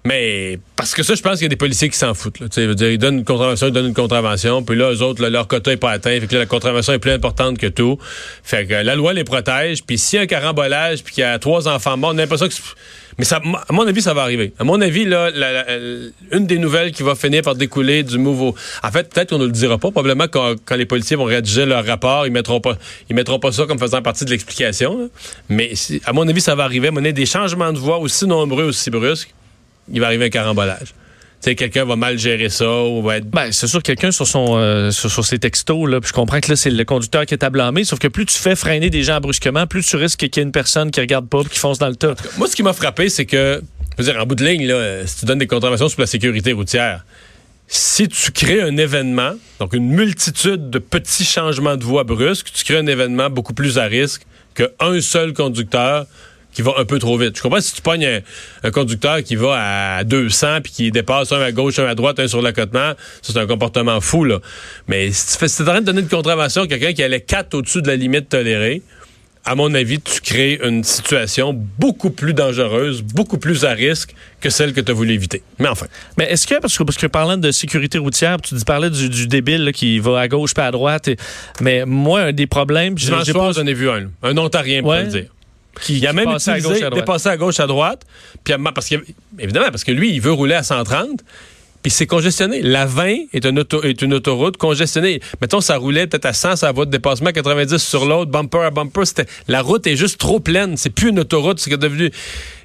Mais 0.09 0.59
parce 0.75 0.95
que 0.95 1.03
ça, 1.03 1.15
je 1.15 1.21
pense 1.21 1.35
qu'il 1.35 1.43
y 1.43 1.47
a 1.47 1.49
des 1.51 1.57
policiers 1.57 1.91
qui 1.91 1.99
s'en 1.99 2.15
foutent. 2.15 2.43
Dire, 2.43 2.91
ils 2.91 2.97
donnent 2.97 3.19
une 3.19 3.25
contravention, 3.27 3.67
ils 3.67 3.75
donnent 3.75 3.89
une 3.89 3.95
contravention, 3.95 4.63
puis 4.63 4.75
là, 4.75 4.91
eux 4.91 5.03
autres, 5.03 5.27
leur 5.27 5.47
quota 5.47 5.71
n'est 5.71 5.77
pas 5.77 5.91
atteint, 5.91 6.19
fait 6.19 6.27
que 6.27 6.37
la 6.37 6.47
contravention 6.47 6.95
est 6.95 6.99
plus 6.99 7.11
importante 7.11 7.59
que 7.59 7.67
tout. 7.67 7.99
Fait 8.43 8.65
que 8.65 8.73
la 8.73 8.97
loi 8.97 9.13
les 9.13 9.25
protège, 9.25 9.85
puis 9.85 9.99
s'il 9.99 10.17
y 10.17 10.21
a 10.21 10.23
un 10.23 10.27
carambolage, 10.27 11.05
puis 11.05 11.13
qu'il 11.13 11.21
y 11.21 11.25
a 11.25 11.39
trois 11.39 11.69
enfants 11.69 11.99
morts, 11.99 12.13
on 12.15 12.19
a 12.19 12.23
l'impression 12.23 12.49
que... 12.49 12.55
Mais 13.19 13.25
ça, 13.25 13.43
à 13.69 13.73
mon 13.73 13.87
avis, 13.87 14.01
ça 14.01 14.15
va 14.15 14.23
arriver. 14.23 14.55
À 14.59 14.65
mon 14.65 14.81
avis, 14.81 15.05
là, 15.05 15.31
euh, 15.35 16.09
une 16.33 16.47
des 16.47 16.59
nouvelles 16.59 16.93
qui 16.93 17.03
va 17.03 17.15
finir 17.15 17.43
par 17.43 17.55
découler 17.55 18.03
du 18.03 18.19
nouveau... 18.19 18.55
En 18.83 18.91
fait, 18.91 19.13
peut-être 19.13 19.31
qu'on 19.31 19.39
ne 19.39 19.45
le 19.47 19.53
dira 19.53 19.77
pas. 19.77 19.91
Probablement 19.91 20.27
quand, 20.29 20.55
les 20.77 20.87
policiers 20.87 21.17
vont 21.17 21.25
rédiger 21.25 21.67
leur 21.67 21.85
rapport, 21.85 22.27
ils 22.27 22.33
mettront 22.33 22.61
pas, 22.61 22.79
ils 23.11 23.17
mettront 23.17 23.41
pas 23.41 23.51
ça 23.51 23.67
comme 23.67 23.79
faisant 23.79 24.01
partie 24.01 24.25
de 24.25 24.31
l'explication. 24.31 25.11
Mais 25.49 25.73
à 26.05 26.13
mon 26.13 26.27
avis, 26.29 26.41
ça 26.41 26.55
va 26.55 26.63
arriver. 26.63 26.89
À 26.89 26.91
mon 26.93 27.05
avis, 27.05 27.13
des 27.13 27.27
changements 27.27 27.73
de 27.73 27.79
voix 27.79 27.99
aussi 27.99 28.25
nombreux, 28.25 28.65
aussi 28.65 28.89
brusques, 28.89 29.35
il 29.93 30.01
va 30.01 30.07
arriver 30.07 30.27
un 30.27 30.31
carambolage. 30.31 30.89
Tu 31.41 31.51
sais, 31.51 31.55
quelqu'un 31.55 31.85
va 31.85 31.95
mal 31.95 32.19
gérer 32.19 32.49
ça 32.49 32.83
ou 32.83 33.01
va 33.01 33.19
être 33.19 33.27
Ben, 33.27 33.53
c'est 33.53 33.69
sûr, 33.69 33.81
quelqu'un 33.81 34.11
sur 34.11 34.27
son 34.27 34.57
euh, 34.57 34.91
sur, 34.91 35.09
sur 35.09 35.25
ses 35.25 35.39
textos, 35.39 35.89
là, 35.89 36.01
puis 36.01 36.09
je 36.09 36.13
comprends 36.13 36.41
que 36.41 36.51
là, 36.51 36.57
c'est 36.57 36.71
le 36.71 36.85
conducteur 36.85 37.27
qui 37.27 37.35
est 37.35 37.45
à 37.45 37.51
blâmer, 37.51 37.85
sauf 37.85 38.01
que 38.01 38.09
plus 38.09 38.27
tu 38.27 38.37
fais 38.37 38.57
freiner 38.57 38.91
des 38.91 39.05
gens 39.05 39.21
brusquement, 39.21 39.67
plus 39.69 39.87
tu 39.87 39.95
risques 39.95 40.19
qu'il 40.19 40.37
y 40.37 40.41
ait 40.41 40.43
une 40.43 40.51
personne 40.51 40.91
qui 40.91 40.99
regarde 40.99 41.29
pas 41.29 41.45
qui 41.45 41.59
fonce 41.59 41.79
dans 41.79 41.89
le 41.89 41.95
tas. 41.95 42.15
Moi, 42.39 42.49
ce 42.49 42.57
qui 42.57 42.65
m'a 42.65 42.73
frappé, 42.73 43.09
c'est 43.09 43.25
que, 43.25 43.63
je 43.97 44.03
veux 44.03 44.13
dire, 44.13 44.21
en 44.21 44.27
bout 44.27 44.35
de 44.35 44.45
ligne, 44.45 44.67
là, 44.67 44.75
euh, 44.75 45.05
si 45.07 45.21
tu 45.21 45.27
donnes 45.27 45.39
des 45.39 45.47
contraventions 45.47 45.89
sur 45.89 46.01
la 46.01 46.09
sécurité 46.09 46.53
routière, 46.53 47.05
si 47.69 48.09
tu 48.09 48.33
crées 48.33 48.63
un 48.63 48.77
événement, 48.77 49.33
donc 49.61 49.75
une 49.75 49.91
multitude 49.91 50.71
de 50.71 50.79
petits 50.81 51.25
changements 51.25 51.77
de 51.77 51.85
voie 51.85 52.03
brusques, 52.03 52.51
tu 52.53 52.65
crées 52.65 52.79
un 52.79 52.87
événement 52.87 53.31
beaucoup 53.31 53.55
plus 53.55 53.79
à 53.79 53.85
risque 53.85 54.23
qu'un 54.55 55.01
seul 55.01 55.35
conducteur 55.35 56.07
qui 56.59 56.63
va 56.63 56.73
un 56.77 56.85
peu 56.85 56.99
trop 56.99 57.17
vite. 57.17 57.37
Je 57.37 57.43
comprends 57.43 57.61
si 57.61 57.73
tu 57.73 57.81
pognes 57.83 58.05
un, 58.05 58.19
un 58.65 58.71
conducteur 58.73 59.23
qui 59.23 59.37
va 59.37 59.99
à 59.99 60.03
200 60.03 60.61
puis 60.65 60.73
qui 60.73 60.91
dépasse 60.91 61.31
un 61.31 61.41
à 61.41 61.53
gauche, 61.53 61.79
un 61.79 61.87
à 61.87 61.95
droite, 61.95 62.19
un 62.19 62.27
sur 62.27 62.43
l'accotement, 62.43 62.95
ça 63.23 63.33
c'est 63.33 63.39
un 63.39 63.47
comportement 63.47 64.01
fou 64.01 64.25
là. 64.25 64.41
Mais 64.89 65.13
si 65.13 65.35
tu 65.35 65.39
fais, 65.39 65.47
si 65.47 65.59
t'es 65.59 65.63
en 65.63 65.67
train 65.67 65.81
de 65.83 65.87
donner 65.87 66.01
une 66.01 66.09
contravention 66.09 66.63
à 66.63 66.67
quelqu'un 66.67 66.93
qui 66.95 67.03
allait 67.05 67.21
4 67.21 67.55
au-dessus 67.55 67.81
de 67.81 67.87
la 67.87 67.95
limite 67.95 68.29
tolérée, 68.29 68.83
à 69.45 69.55
mon 69.55 69.73
avis, 69.73 70.01
tu 70.01 70.21
crées 70.21 70.59
une 70.65 70.83
situation 70.83 71.53
beaucoup 71.79 72.11
plus 72.11 72.35
dangereuse, 72.35 73.03
beaucoup 73.03 73.39
plus 73.39 73.65
à 73.65 73.71
risque 73.71 74.15
que 74.41 74.51
celle 74.51 74.73
que 74.73 74.81
tu 74.81 74.91
as 74.91 74.95
voulu 74.95 75.13
éviter. 75.15 75.43
Mais 75.61 75.69
enfin, 75.69 75.87
Mais 76.19 76.25
est-ce 76.25 76.45
que, 76.49 76.59
parce 76.59 76.77
que, 76.77 76.83
parce 76.83 76.99
que 76.99 77.07
parlant 77.07 77.37
de 77.37 77.53
sécurité 77.53 77.99
routière, 77.99 78.39
tu 78.43 78.57
dis- 78.57 78.65
parlais 78.65 78.91
du, 78.91 79.09
du 79.09 79.29
débile 79.29 79.63
là, 79.65 79.73
qui 79.73 80.01
va 80.01 80.19
à 80.19 80.27
gauche 80.27 80.55
puis 80.55 80.65
à 80.65 80.73
droite, 80.73 81.07
et- 81.07 81.17
mais 81.61 81.85
moi, 81.87 82.23
un 82.23 82.33
des 82.33 82.49
problèmes, 82.49 82.99
j'ai 82.99 83.07
dimanche 83.07 83.31
soir, 83.31 83.47
pas- 83.47 83.53
j'en 83.61 83.67
ai 83.67 83.75
vu 83.75 83.89
un. 83.89 84.01
là. 84.01 84.07
Un 84.25 84.37
Ontarien, 84.37 84.81
pour 84.83 84.91
Ouais. 84.91 85.05
le 85.05 85.09
dire. 85.11 85.27
Qui, 85.81 85.99
Il 85.99 86.07
a 86.07 86.11
qui 86.11 86.17
même 86.17 86.29
utilisé, 86.31 86.85
à 86.85 86.91
gauche 86.91 86.99
dépassé 87.01 87.29
à 87.29 87.37
gauche, 87.37 87.61
à 87.61 87.67
droite. 87.67 88.03
Puis 88.45 88.55
parce 88.75 88.89
que, 88.89 88.97
évidemment, 89.39 89.71
parce 89.71 89.85
que 89.85 89.93
lui, 89.93 90.11
il 90.13 90.21
veut 90.21 90.33
rouler 90.33 90.55
à 90.55 90.63
130. 90.63 91.21
Puis 91.83 91.93
c'est 91.93 92.07
congestionné. 92.07 92.61
La 92.61 92.87
20 92.87 93.27
est 93.33 93.45
une, 93.45 93.61
auto- 93.61 93.83
est 93.85 94.03
une 94.03 94.13
autoroute 94.13 94.57
congestionnée. 94.57 95.21
Mettons, 95.41 95.61
ça 95.61 95.77
roulait 95.77 96.09
peut-être 96.09 96.27
à 96.27 96.33
100, 96.33 96.57
ça 96.57 96.73
va 96.73 96.85
de 96.85 96.91
dépassement 96.91 97.29
à 97.29 97.33
90 97.33 97.79
sur 97.79 98.05
l'autre, 98.05 98.31
bumper 98.33 98.63
à 98.65 98.71
bumper. 98.71 99.03
La 99.47 99.63
route 99.63 99.87
est 99.87 99.95
juste 99.95 100.19
trop 100.19 100.41
pleine. 100.41 100.77
C'est 100.77 100.91
plus 100.91 101.11
une 101.11 101.21
autoroute, 101.21 101.61
c'est 101.61 101.77
devenu. 101.77 102.11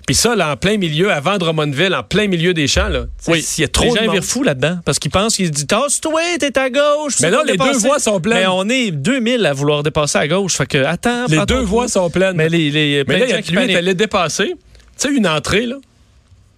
Puis 0.05 0.15
ça, 0.15 0.35
là, 0.35 0.51
en 0.51 0.57
plein 0.57 0.77
milieu, 0.77 1.11
avant 1.11 1.37
Drummondville, 1.37 1.95
en 1.95 2.03
plein 2.03 2.27
milieu 2.27 2.53
des 2.53 2.67
champs, 2.67 2.89
là. 2.89 3.05
Oui, 3.27 3.41
S'il 3.41 3.61
y 3.61 3.65
a 3.65 3.67
trop 3.69 3.85
les 3.85 3.91
de 3.91 3.95
gens 3.95 4.01
ils 4.01 4.05
monde. 4.07 4.15
virent 4.15 4.23
fous 4.25 4.43
là-dedans 4.43 4.79
parce 4.85 4.99
qu'ils 4.99 5.11
pensent 5.11 5.35
qu'ils 5.37 5.47
se 5.47 5.51
disent 5.51 5.67
tasse-toi, 5.67 6.21
t'es 6.39 6.57
à 6.57 6.69
gauche. 6.69 7.19
Mais 7.21 7.31
non, 7.31 7.43
les 7.45 7.55
deux 7.55 7.71
voies 7.77 7.99
sont 7.99 8.19
pleines. 8.19 8.39
Mais 8.39 8.47
on 8.47 8.67
est 8.69 8.91
2000 8.91 9.45
à 9.45 9.53
vouloir 9.53 9.81
dépasser 9.83 10.17
à 10.17 10.27
gauche. 10.27 10.55
Fait 10.55 10.65
que 10.65 10.77
attends, 10.83 11.25
Les 11.29 11.45
deux 11.45 11.61
voies 11.61 11.87
sont 11.87 12.09
pleines. 12.09 12.35
Mais 12.35 12.49
les, 12.49 12.69
les 12.69 13.03
Mais 13.07 13.19
là, 13.19 13.19
de 13.21 13.25
il 13.25 13.29
y 13.29 13.33
a 13.33 13.35
gens 13.37 13.41
qui 13.43 13.51
lui, 13.51 13.57
paniquent. 13.59 13.75
t'allais 13.75 13.95
dépasser. 13.95 14.53
Tu 14.99 15.07
sais, 15.09 15.13
une 15.13 15.27
entrée, 15.27 15.65
là. 15.65 15.77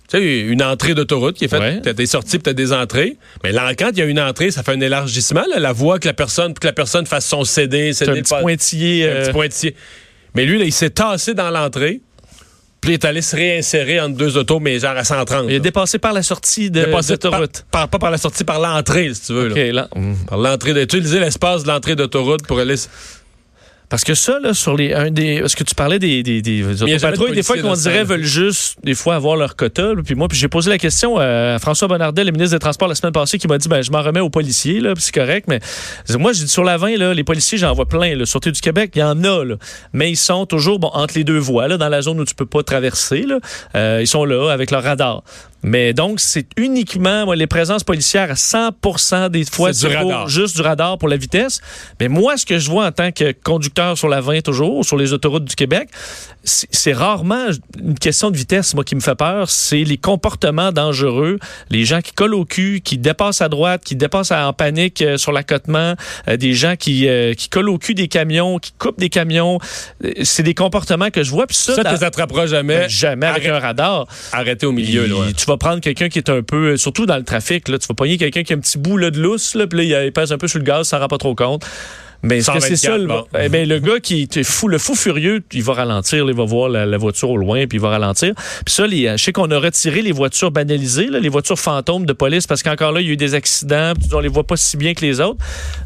Tu 0.07 0.17
sais, 0.17 0.39
une 0.39 0.61
entrée 0.63 0.93
d'autoroute 0.93 1.35
qui 1.35 1.45
est 1.45 1.47
faite. 1.47 1.59
Ouais. 1.61 1.81
T'as 1.81 1.93
des 1.93 2.05
sorties, 2.05 2.37
puis 2.37 2.43
t'as 2.43 2.53
des 2.53 2.73
entrées. 2.73 3.17
Mais 3.43 3.51
là, 3.51 3.73
quand 3.75 3.89
il 3.91 3.97
y 3.99 4.01
a 4.01 4.05
une 4.05 4.19
entrée, 4.19 4.51
ça 4.51 4.61
fait 4.63 4.71
un 4.73 4.81
élargissement, 4.81 5.43
là, 5.51 5.59
la 5.59 5.71
voie 5.71 5.97
que 5.99 6.07
la 6.07 6.13
personne, 6.13 6.53
pour 6.53 6.59
que 6.61 6.67
la 6.67 6.73
personne 6.73 7.05
fasse 7.07 7.25
son 7.25 7.43
CD, 7.43 7.93
C'est 7.93 8.07
un 8.09 8.21
pas- 8.21 8.41
pointillé. 8.41 9.05
un 9.07 9.11
euh, 9.13 9.23
petit 9.25 9.31
pointillé. 9.31 9.75
Mais 10.35 10.45
lui, 10.45 10.59
là, 10.59 10.65
il 10.65 10.73
s'est 10.73 10.89
tassé 10.91 11.33
dans 11.33 11.49
l'entrée. 11.49 12.01
Puis 12.85 12.91
il 12.91 12.93
est 12.93 13.05
allé 13.05 13.21
se 13.21 13.35
réinsérer 13.35 13.99
entre 13.99 14.15
deux 14.15 14.37
autos, 14.37 14.59
mais 14.59 14.77
genre 14.79 14.95
à 14.95 15.03
130. 15.03 15.45
il 15.47 15.49
est 15.49 15.53
là. 15.55 15.59
dépassé 15.59 15.97
par 15.97 16.13
la 16.13 16.21
sortie 16.21 16.69
de 16.69 16.85
par, 16.85 17.01
l'autoroute. 17.09 17.65
par- 17.71 17.89
pas 17.89 17.97
par 17.99 18.11
la 18.11 18.17
sortie, 18.17 18.43
par 18.43 18.59
l'entrée, 18.59 19.11
si 19.13 19.21
tu 19.27 19.33
veux. 19.33 19.49
OK, 19.51 19.55
là. 19.57 19.71
là. 19.73 19.89
Par 20.27 20.37
l'entrée, 20.37 20.73
de- 20.73 20.81
utiliser 20.81 21.19
l'espace 21.19 21.63
de 21.63 21.67
l'entrée 21.69 21.95
d'autoroute 21.95 22.45
pour 22.47 22.59
aller. 22.59 22.75
Parce 23.95 24.03
que 24.03 24.13
ça, 24.13 24.41
là, 24.41 24.53
sur 24.53 24.75
les. 24.75 24.93
Un 24.93 25.09
des, 25.09 25.39
parce 25.39 25.55
que 25.55 25.63
tu 25.63 25.73
parlais 25.73 25.99
des, 25.99 26.21
des, 26.21 26.41
des 26.41 26.51
il 26.51 26.59
y 26.59 26.63
a 26.63 26.73
jamais 26.73 26.91
de 26.91 26.95
autopatrouilles, 26.97 27.31
des 27.31 27.43
fois 27.43 27.57
qu'on 27.57 27.75
dirait 27.75 28.03
veulent 28.03 28.25
juste, 28.25 28.75
des 28.83 28.93
fois, 28.93 29.15
avoir 29.15 29.37
leur 29.37 29.55
quota. 29.55 29.93
là. 29.93 30.01
Puis 30.03 30.15
moi, 30.15 30.27
puis 30.27 30.37
j'ai 30.37 30.49
posé 30.49 30.69
la 30.69 30.77
question 30.77 31.17
à 31.17 31.57
François 31.59 31.87
Bonnardel, 31.87 32.25
le 32.25 32.33
ministre 32.33 32.53
des 32.53 32.59
Transports, 32.59 32.89
la 32.89 32.95
semaine 32.95 33.13
passée, 33.13 33.37
qui 33.37 33.47
m'a 33.47 33.57
dit 33.57 33.69
ben, 33.69 33.81
je 33.81 33.91
m'en 33.91 34.01
remets 34.01 34.19
aux 34.19 34.29
policiers, 34.29 34.81
là, 34.81 34.95
puis 34.95 35.01
c'est 35.01 35.15
correct. 35.15 35.45
Mais 35.47 35.61
moi, 36.19 36.33
j'ai 36.33 36.43
dit 36.43 36.49
sur 36.49 36.65
la 36.65 36.75
20, 36.75 36.97
là, 36.97 37.13
les 37.13 37.23
policiers, 37.23 37.57
j'en 37.57 37.73
vois 37.73 37.85
plein. 37.85 38.17
Là. 38.17 38.25
Sûreté 38.25 38.51
du 38.51 38.59
Québec, 38.59 38.91
il 38.95 38.99
y 38.99 39.03
en 39.03 39.23
a, 39.23 39.45
là. 39.45 39.55
Mais 39.93 40.11
ils 40.11 40.17
sont 40.17 40.45
toujours 40.45 40.77
bon, 40.77 40.89
entre 40.91 41.13
les 41.17 41.23
deux 41.23 41.39
voies, 41.39 41.69
là, 41.69 41.77
dans 41.77 41.87
la 41.87 42.01
zone 42.01 42.19
où 42.19 42.25
tu 42.25 42.35
peux 42.35 42.45
pas 42.45 42.63
traverser. 42.63 43.21
Là. 43.21 43.39
Euh, 43.75 43.99
ils 44.01 44.07
sont 44.07 44.25
là 44.25 44.51
avec 44.51 44.71
leur 44.71 44.83
radar. 44.83 45.23
Mais 45.63 45.93
donc, 45.93 46.19
c'est 46.19 46.45
uniquement 46.57 47.25
moi, 47.25 47.35
les 47.35 47.47
présences 47.47 47.83
policières 47.83 48.29
à 48.29 48.35
100% 48.35 49.29
des 49.29 49.45
fois, 49.45 49.73
C'est 49.73 49.87
du 49.87 49.95
pour 49.95 50.03
radar. 50.11 50.27
juste 50.27 50.55
du 50.55 50.61
radar 50.61 50.97
pour 50.97 51.07
la 51.09 51.17
vitesse. 51.17 51.59
Mais 51.99 52.07
moi, 52.07 52.37
ce 52.37 52.45
que 52.45 52.59
je 52.59 52.69
vois 52.69 52.85
en 52.85 52.91
tant 52.91 53.11
que 53.11 53.31
conducteur 53.31 53.97
sur 53.97 54.07
la 54.07 54.21
20 54.21 54.41
toujours, 54.41 54.85
sur 54.85 54.95
les 54.97 55.11
autoroutes 55.13 55.45
du 55.45 55.55
Québec, 55.55 55.89
c'est 56.45 56.93
rarement 56.93 57.47
une 57.79 57.97
question 57.97 58.29
de 58.31 58.37
vitesse, 58.37 58.73
moi, 58.75 58.83
qui 58.83 58.95
me 58.95 58.99
fait 59.01 59.15
peur. 59.15 59.49
C'est 59.49 59.83
les 59.83 59.97
comportements 59.97 60.71
dangereux, 60.71 61.39
les 61.71 61.85
gens 61.85 62.01
qui 62.01 62.13
collent 62.13 62.35
au 62.35 62.45
cul, 62.45 62.81
qui 62.83 62.97
dépassent 62.97 63.41
à 63.41 63.49
droite, 63.49 63.81
qui 63.83 63.95
dépassent 63.95 64.31
en 64.31 64.53
panique 64.53 65.01
euh, 65.01 65.17
sur 65.17 65.31
l'accotement, 65.31 65.95
euh, 66.27 66.37
des 66.37 66.53
gens 66.53 66.75
qui, 66.75 67.07
euh, 67.07 67.33
qui 67.33 67.49
collent 67.49 67.69
au 67.69 67.77
cul 67.77 67.95
des 67.95 68.07
camions, 68.07 68.59
qui 68.59 68.71
coupent 68.77 68.99
des 68.99 69.09
camions. 69.09 69.57
C'est 70.23 70.43
des 70.43 70.53
comportements 70.53 71.09
que 71.09 71.23
je 71.23 71.31
vois. 71.31 71.47
Puis 71.47 71.57
ça, 71.57 71.75
Ça, 71.75 71.83
tu 71.83 71.91
les 71.91 72.03
attraperas 72.03 72.45
jamais. 72.47 72.87
jamais 72.89 73.25
avec 73.25 73.43
Arrête- 73.45 73.55
un 73.55 73.59
radar. 73.59 74.07
Arrêté 74.31 74.65
au 74.65 74.71
milieu, 74.71 75.07
là. 75.07 75.15
ouais. 75.15 75.33
Tu 75.33 75.45
vas 75.45 75.57
prendre 75.57 75.81
quelqu'un 75.81 76.09
qui 76.09 76.19
est 76.19 76.29
un 76.29 76.43
peu, 76.43 76.77
surtout 76.77 77.05
dans 77.05 77.17
le 77.17 77.23
trafic, 77.23 77.67
là, 77.67 77.79
tu 77.79 77.87
vas 77.87 77.95
pogner 77.95 78.17
quelqu'un 78.17 78.43
qui 78.43 78.53
a 78.53 78.55
un 78.55 78.59
petit 78.59 78.77
bout 78.77 78.97
là, 78.97 79.09
de 79.11 79.19
lousse, 79.19 79.55
là, 79.55 79.67
puis 79.67 79.89
là, 79.89 80.05
il 80.05 80.11
pèse 80.11 80.31
un 80.31 80.37
peu 80.37 80.47
sur 80.47 80.59
le 80.59 80.65
gaz, 80.65 80.87
ça 80.87 80.99
rend 80.99 81.07
pas 81.07 81.17
trop 81.17 81.33
compte. 81.35 81.65
Mais 82.25 82.39
est-ce 82.39 82.51
que 82.51 82.59
c'est 82.59 82.75
124, 82.75 82.79
ça? 82.79 82.97
Le, 82.97 83.07
bon. 83.07 83.25
eh 83.39 83.49
ben, 83.49 83.67
le 83.67 83.79
gars 83.79 83.99
qui 83.99 84.23
est 84.23 84.43
fou, 84.43 84.67
le 84.67 84.77
fou 84.77 84.95
furieux, 84.95 85.43
il 85.53 85.63
va 85.63 85.73
ralentir, 85.73 86.25
il 86.27 86.35
va 86.35 86.43
voir 86.43 86.69
la, 86.69 86.85
la 86.85 86.97
voiture 86.97 87.29
au 87.29 87.37
loin, 87.37 87.67
puis 87.67 87.77
il 87.77 87.81
va 87.81 87.89
ralentir. 87.89 88.33
Puis 88.65 88.73
ça, 88.73 88.87
les, 88.87 89.09
je 89.17 89.23
sais 89.23 89.31
qu'on 89.31 89.49
a 89.51 89.59
retiré 89.59 90.01
les 90.01 90.11
voitures 90.11 90.51
banalisées, 90.51 91.07
là, 91.07 91.19
les 91.19 91.29
voitures 91.29 91.59
fantômes 91.59 92.05
de 92.05 92.13
police, 92.13 92.47
parce 92.47 92.63
qu'encore 92.63 92.91
là, 92.91 93.01
il 93.01 93.07
y 93.07 93.09
a 93.11 93.13
eu 93.13 93.17
des 93.17 93.35
accidents, 93.35 93.93
puis 93.99 94.09
on 94.13 94.19
les 94.19 94.27
voit 94.27 94.45
pas 94.45 94.57
si 94.57 94.75
bien 94.77 94.93
que 94.93 95.01
les 95.01 95.21
autres. 95.21 95.37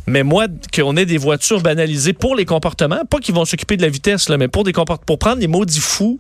Mais 0.08 0.24
moi, 0.24 0.46
qu'on 0.74 0.96
ait 0.98 1.06
des 1.06 1.18
voitures 1.18 1.62
banalisées 1.62 2.14
pour 2.14 2.36
les 2.36 2.46
comportements, 2.46 3.04
pas 3.10 3.20
qu'ils 3.20 3.36
vont 3.36 3.46
s'occuper 3.46 3.78
de 3.78 3.82
la 3.82 3.90
vitesse, 3.90 4.30
là, 4.30 4.38
mais 4.38 4.48
pour 4.48 4.64
des 4.64 4.74
pour 5.06 5.20
prendre 5.20 5.40
les 5.40 5.48
maudits 5.48 5.82
fous 5.82 6.20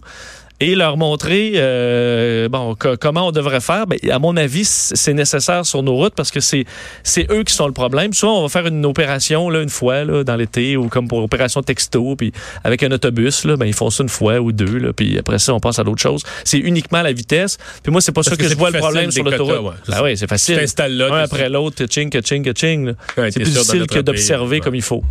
et 0.61 0.75
leur 0.75 0.97
montrer 0.97 1.53
euh, 1.55 2.49
bon 2.49 2.75
co- 2.75 2.97
comment 2.99 3.27
on 3.27 3.31
devrait 3.31 3.61
faire. 3.61 3.87
Ben, 3.87 3.97
à 4.11 4.19
mon 4.19 4.35
avis, 4.37 4.65
c'est 4.65 5.13
nécessaire 5.13 5.65
sur 5.65 5.83
nos 5.83 5.95
routes 5.95 6.13
parce 6.15 6.31
que 6.31 6.39
c'est 6.39 6.65
c'est 7.03 7.31
eux 7.31 7.43
qui 7.43 7.53
sont 7.53 7.67
le 7.67 7.73
problème. 7.73 8.13
Souvent, 8.13 8.39
on 8.39 8.41
va 8.43 8.49
faire 8.49 8.67
une 8.67 8.85
opération 8.85 9.49
là, 9.49 9.61
une 9.61 9.69
fois 9.69 10.03
là, 10.03 10.23
dans 10.23 10.35
l'été 10.35 10.75
ou 10.77 10.87
comme 10.89 11.07
pour 11.07 11.23
opération 11.23 11.61
texto, 11.61 12.15
puis 12.15 12.31
avec 12.63 12.83
un 12.83 12.91
autobus, 12.91 13.45
là, 13.45 13.55
ben, 13.57 13.65
ils 13.65 13.73
font 13.73 13.89
ça 13.89 14.03
une 14.03 14.09
fois 14.09 14.39
ou 14.39 14.51
deux, 14.51 14.77
là, 14.79 14.93
puis 14.93 15.17
après 15.17 15.39
ça, 15.39 15.53
on 15.53 15.59
passe 15.59 15.79
à 15.79 15.83
d'autres 15.83 16.01
choses. 16.01 16.23
C'est 16.43 16.57
uniquement 16.59 17.01
la 17.01 17.13
vitesse. 17.13 17.57
Puis 17.83 17.91
moi, 17.91 18.01
c'est 18.01 18.11
pas 18.11 18.23
ça 18.23 18.31
Parce 18.31 18.39
que, 18.39 18.43
que 18.43 18.49
je 18.49 18.57
vois 18.57 18.71
le 18.71 18.79
problème 18.79 19.11
sur 19.11 19.23
l'autoroute. 19.23 19.59
ouais, 19.61 19.71
Ah 19.87 19.91
ça. 19.93 20.03
oui, 20.03 20.17
c'est 20.17 20.27
facile. 20.29 20.55
Tu 20.55 20.61
t'installes 20.61 20.95
là, 20.97 21.13
Un 21.13 21.23
après 21.23 21.49
l'autre, 21.49 21.85
ching, 21.89 22.11
ching, 22.21 22.53
ching. 22.53 22.87
Ouais, 23.17 23.31
C'est 23.31 23.39
plus 23.39 23.51
difficile 23.53 23.87
que 23.87 23.99
d'observer 23.99 24.57
ouais. 24.57 24.59
comme 24.59 24.75
il 24.75 24.81
faut. 24.81 25.03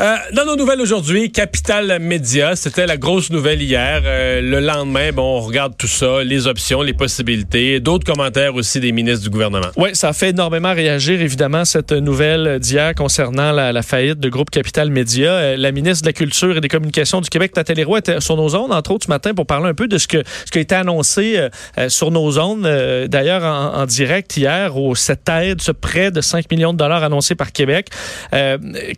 Euh, 0.00 0.14
dans 0.34 0.44
nos 0.44 0.56
nouvelles 0.56 0.80
aujourd'hui, 0.80 1.32
Capital 1.32 1.98
Média, 2.00 2.54
c'était 2.56 2.86
la 2.86 2.96
grosse 2.96 3.30
nouvelle 3.30 3.62
hier. 3.62 4.02
Euh, 4.04 4.40
le 4.40 4.60
lendemain, 4.66 5.12
bon, 5.12 5.38
on 5.38 5.40
regarde 5.40 5.74
tout 5.76 5.86
ça, 5.86 6.22
les 6.22 6.46
options, 6.46 6.82
les 6.82 6.92
possibilités, 6.92 7.80
d'autres 7.80 8.04
commentaires 8.04 8.54
aussi 8.54 8.80
des 8.80 8.92
ministres 8.92 9.24
du 9.24 9.30
gouvernement. 9.30 9.68
Oui, 9.76 9.90
ça 9.94 10.08
a 10.08 10.12
fait 10.12 10.30
énormément 10.30 10.74
réagir, 10.74 11.20
évidemment, 11.22 11.64
cette 11.64 11.92
nouvelle 11.92 12.58
d'hier 12.58 12.94
concernant 12.94 13.52
la, 13.52 13.82
faillite 13.82 14.18
de 14.18 14.28
Groupe 14.28 14.50
Capital 14.50 14.90
Média. 14.90 15.30
Euh, 15.30 15.56
la 15.56 15.72
ministre 15.72 16.02
de 16.02 16.08
la 16.08 16.12
Culture 16.12 16.56
et 16.56 16.60
des 16.60 16.68
Communications 16.68 17.20
du 17.20 17.28
Québec, 17.30 17.52
Nathalie 17.56 17.84
Roy, 17.84 17.98
était 18.00 18.20
sur 18.20 18.36
nos 18.36 18.48
zones, 18.48 18.72
entre 18.72 18.90
autres, 18.90 19.06
ce 19.06 19.10
matin, 19.10 19.32
pour 19.34 19.46
parler 19.46 19.68
un 19.68 19.74
peu 19.74 19.88
de 19.88 19.98
ce, 19.98 20.08
que, 20.08 20.22
ce 20.44 20.50
qui 20.50 20.58
a 20.58 20.60
été 20.60 20.74
annoncé 20.74 21.34
euh, 21.36 21.48
euh, 21.78 21.88
sur 21.88 22.10
nos. 22.10 22.26
Euh, 22.36 23.06
D'ailleurs, 23.06 23.44
en, 23.44 23.86
direct 23.86 24.36
hier, 24.36 24.76
au, 24.76 24.94
cette 24.94 25.28
aide, 25.28 25.62
ce 25.62 25.70
prêt 25.72 26.10
de 26.10 26.20
5 26.20 26.50
millions 26.50 26.72
de 26.72 26.78
dollars 26.78 27.04
annoncé 27.04 27.34
par 27.34 27.52
Québec, 27.52 27.88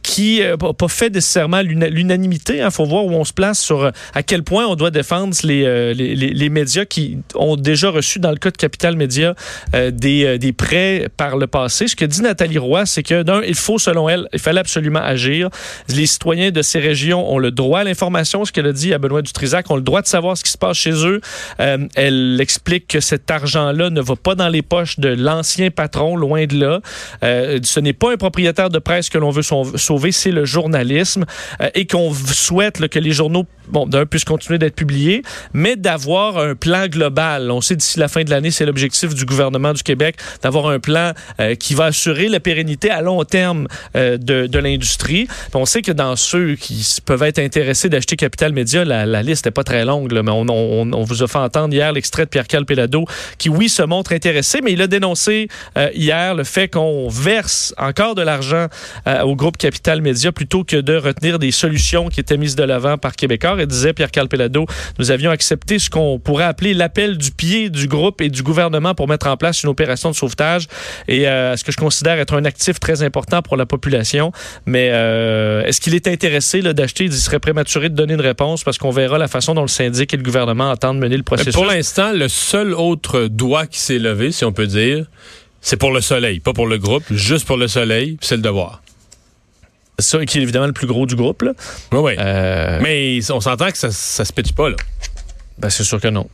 qui 0.02 0.40
n'a 0.40 0.56
pas 0.56 0.88
fait 0.88 1.10
nécessairement 1.10 1.60
l'una- 1.60 1.88
l'unanimité. 1.88 2.62
Il 2.64 2.70
faut 2.70 2.86
voir 2.86 3.04
où 3.04 3.12
on 3.12 3.24
se 3.24 3.32
place 3.32 3.60
sur 3.60 3.92
à 4.14 4.22
quel 4.22 4.42
point 4.42 4.66
on 4.66 4.74
doit 4.74 4.90
défendre 4.90 5.36
les, 5.44 5.57
euh, 5.64 5.92
les, 5.94 6.48
médias 6.48 6.84
qui 6.84 7.18
ont 7.34 7.56
déjà 7.56 7.90
reçu, 7.90 8.18
dans 8.18 8.30
le 8.30 8.36
cas 8.36 8.50
de 8.50 8.56
Capital 8.56 8.96
Média, 8.96 9.34
euh, 9.74 9.90
des, 9.90 10.24
euh, 10.24 10.38
des 10.38 10.52
prêts 10.52 11.08
par 11.16 11.36
le 11.36 11.46
passé. 11.46 11.88
Ce 11.88 11.94
que 11.94 12.04
dit 12.04 12.22
Nathalie 12.22 12.58
Roy, 12.58 12.86
c'est 12.86 13.02
que 13.02 13.22
d'un, 13.22 13.42
il 13.42 13.54
faut, 13.54 13.78
selon 13.78 14.08
elle, 14.08 14.28
il 14.32 14.38
fallait 14.38 14.60
absolument 14.60 15.00
agir. 15.00 15.50
Les 15.88 16.06
citoyens 16.06 16.50
de 16.50 16.62
ces 16.62 16.78
régions 16.78 17.30
ont 17.30 17.38
le 17.38 17.50
droit 17.50 17.80
à 17.80 17.84
l'information, 17.84 18.44
ce 18.44 18.52
qu'elle 18.52 18.66
a 18.66 18.72
dit 18.72 18.92
à 18.94 18.98
Benoît 18.98 19.22
Dutrisac, 19.22 19.70
ont 19.70 19.76
le 19.76 19.82
droit 19.82 20.02
de 20.02 20.06
savoir 20.06 20.36
ce 20.36 20.44
qui 20.44 20.50
se 20.50 20.58
passe 20.58 20.76
chez 20.76 21.06
eux. 21.06 21.20
Elle 21.58 22.38
explique 22.40 22.88
que 22.88 23.00
cet 23.00 23.30
argent-là 23.30 23.90
ne 23.90 24.00
va 24.00 24.16
pas 24.16 24.34
dans 24.34 24.48
les 24.48 24.62
poches 24.62 24.98
de 24.98 25.08
l'ancien 25.08 25.70
patron, 25.70 26.16
loin 26.16 26.46
de 26.46 26.58
là. 26.58 26.80
Ce 27.22 27.80
n'est 27.80 27.92
pas 27.92 28.12
un 28.12 28.16
propriétaire 28.16 28.70
de 28.70 28.78
presse 28.78 29.08
que 29.08 29.18
l'on 29.18 29.30
veut 29.30 29.42
sauv- 29.42 29.76
sauver, 29.76 30.12
c'est 30.12 30.30
le 30.30 30.44
journalisme 30.44 31.24
et 31.74 31.86
qu'on 31.86 32.12
souhaite 32.14 32.88
que 32.88 32.98
les 32.98 33.12
journaux, 33.12 33.46
d'un, 33.86 34.06
puissent 34.06 34.24
continuer 34.24 34.58
d'être 34.58 34.74
publiés, 34.74 35.22
mais 35.52 35.76
d'avoir 35.76 36.38
un 36.38 36.54
plan 36.54 36.86
global. 36.86 37.50
On 37.50 37.60
sait 37.60 37.76
d'ici 37.76 37.98
la 37.98 38.08
fin 38.08 38.22
de 38.24 38.30
l'année, 38.30 38.50
c'est 38.50 38.66
l'objectif 38.66 39.14
du 39.14 39.24
gouvernement 39.24 39.72
du 39.72 39.82
Québec, 39.82 40.16
d'avoir 40.42 40.68
un 40.68 40.78
plan 40.78 41.12
euh, 41.40 41.54
qui 41.54 41.74
va 41.74 41.86
assurer 41.86 42.28
la 42.28 42.40
pérennité 42.40 42.90
à 42.90 43.00
long 43.00 43.24
terme 43.24 43.66
euh, 43.96 44.16
de, 44.18 44.58
l'industrie. 44.58 45.28
On 45.54 45.66
sait 45.66 45.82
que 45.82 45.92
dans 45.92 46.16
ceux 46.16 46.56
qui 46.56 46.84
peuvent 47.04 47.22
être 47.22 47.38
intéressés 47.38 47.88
d'acheter 47.88 48.16
Capital 48.16 48.52
Média, 48.52 48.84
la, 48.84 49.22
liste 49.22 49.46
n'est 49.46 49.52
pas 49.52 49.64
très 49.64 49.84
longue, 49.84 50.12
mais 50.12 50.30
on, 50.30 51.04
vous 51.04 51.22
a 51.22 51.28
fait 51.28 51.38
entendre 51.38 51.72
hier 51.74 51.92
l'extrait 51.92 52.24
de 52.24 52.30
Pierre-Carl 52.30 52.64
Pelado 52.64 53.04
qui, 53.38 53.48
oui, 53.48 53.68
se 53.68 53.82
montre 53.82 54.12
intéressé, 54.12 54.60
mais 54.62 54.72
il 54.72 54.82
a 54.82 54.86
dénoncé 54.86 55.48
euh, 55.76 55.90
hier 55.94 56.34
le 56.34 56.44
fait 56.44 56.68
qu'on 56.68 57.08
verse 57.08 57.74
encore 57.78 58.14
de 58.14 58.22
l'argent 58.22 58.66
au 59.24 59.36
groupe 59.36 59.56
Capital 59.56 60.02
Média 60.02 60.32
plutôt 60.32 60.64
que 60.64 60.76
de 60.76 60.96
retenir 60.96 61.38
des 61.38 61.50
solutions 61.50 62.08
qui 62.08 62.20
étaient 62.20 62.36
mises 62.36 62.56
de 62.56 62.64
l'avant 62.64 62.98
par 62.98 63.16
Québécois. 63.16 63.56
Et 63.58 63.66
disait 63.66 63.92
Pierre-Carl 63.92 64.28
Pelado, 64.28 64.66
nous 64.98 65.10
avions 65.10 65.30
accepté 65.38 65.78
ce 65.78 65.88
qu'on 65.88 66.18
pourrait 66.18 66.42
appeler 66.44 66.74
l'appel 66.74 67.16
du 67.16 67.30
pied 67.30 67.70
du 67.70 67.86
groupe 67.86 68.20
et 68.20 68.28
du 68.28 68.42
gouvernement 68.42 68.96
pour 68.96 69.06
mettre 69.06 69.28
en 69.28 69.36
place 69.36 69.62
une 69.62 69.68
opération 69.68 70.10
de 70.10 70.16
sauvetage 70.16 70.66
et 71.06 71.28
euh, 71.28 71.56
ce 71.56 71.62
que 71.62 71.70
je 71.70 71.76
considère 71.76 72.18
être 72.18 72.34
un 72.34 72.44
actif 72.44 72.80
très 72.80 73.04
important 73.04 73.40
pour 73.40 73.56
la 73.56 73.64
population. 73.64 74.32
Mais 74.66 74.90
euh, 74.92 75.62
est-ce 75.64 75.80
qu'il 75.80 75.94
est 75.94 76.08
intéressé 76.08 76.60
d'acheter? 76.60 77.04
Il 77.04 77.12
serait 77.12 77.38
prématuré 77.38 77.88
de 77.88 77.94
donner 77.94 78.14
une 78.14 78.20
réponse 78.20 78.64
parce 78.64 78.78
qu'on 78.78 78.90
verra 78.90 79.16
la 79.16 79.28
façon 79.28 79.54
dont 79.54 79.62
le 79.62 79.68
syndic 79.68 80.12
et 80.12 80.16
le 80.16 80.24
gouvernement 80.24 80.70
entendent 80.72 80.98
mener 80.98 81.16
le 81.16 81.18
Mais 81.18 81.36
processus. 81.36 81.54
pour 81.54 81.66
l'instant, 81.66 82.12
le 82.12 82.26
seul 82.26 82.74
autre 82.74 83.28
doigt 83.28 83.66
qui 83.66 83.78
s'est 83.78 84.00
levé, 84.00 84.32
si 84.32 84.44
on 84.44 84.52
peut 84.52 84.66
dire, 84.66 85.06
c'est 85.60 85.76
pour 85.76 85.92
le 85.92 86.00
soleil, 86.00 86.40
pas 86.40 86.52
pour 86.52 86.66
le 86.66 86.78
groupe, 86.78 87.04
juste 87.12 87.46
pour 87.46 87.58
le 87.58 87.68
soleil, 87.68 88.16
c'est 88.20 88.34
le 88.36 88.42
devoir. 88.42 88.82
Ça, 90.00 90.24
qui 90.24 90.38
est 90.38 90.42
évidemment 90.42 90.66
le 90.68 90.72
plus 90.72 90.86
gros 90.86 91.06
du 91.06 91.16
groupe. 91.16 91.42
Là. 91.42 91.52
Oui, 91.90 91.98
oui. 91.98 92.12
Euh, 92.20 92.78
Mais 92.80 93.18
on 93.32 93.40
s'entend 93.40 93.68
que 93.72 93.76
ça, 93.78 93.90
ça 93.90 94.24
se 94.24 94.32
pitche 94.32 94.52
pas, 94.52 94.68
là. 94.68 94.76
Ben, 95.60 95.70
c'est 95.70 95.84
sûr 95.84 96.00
que 96.00 96.08
non. 96.08 96.26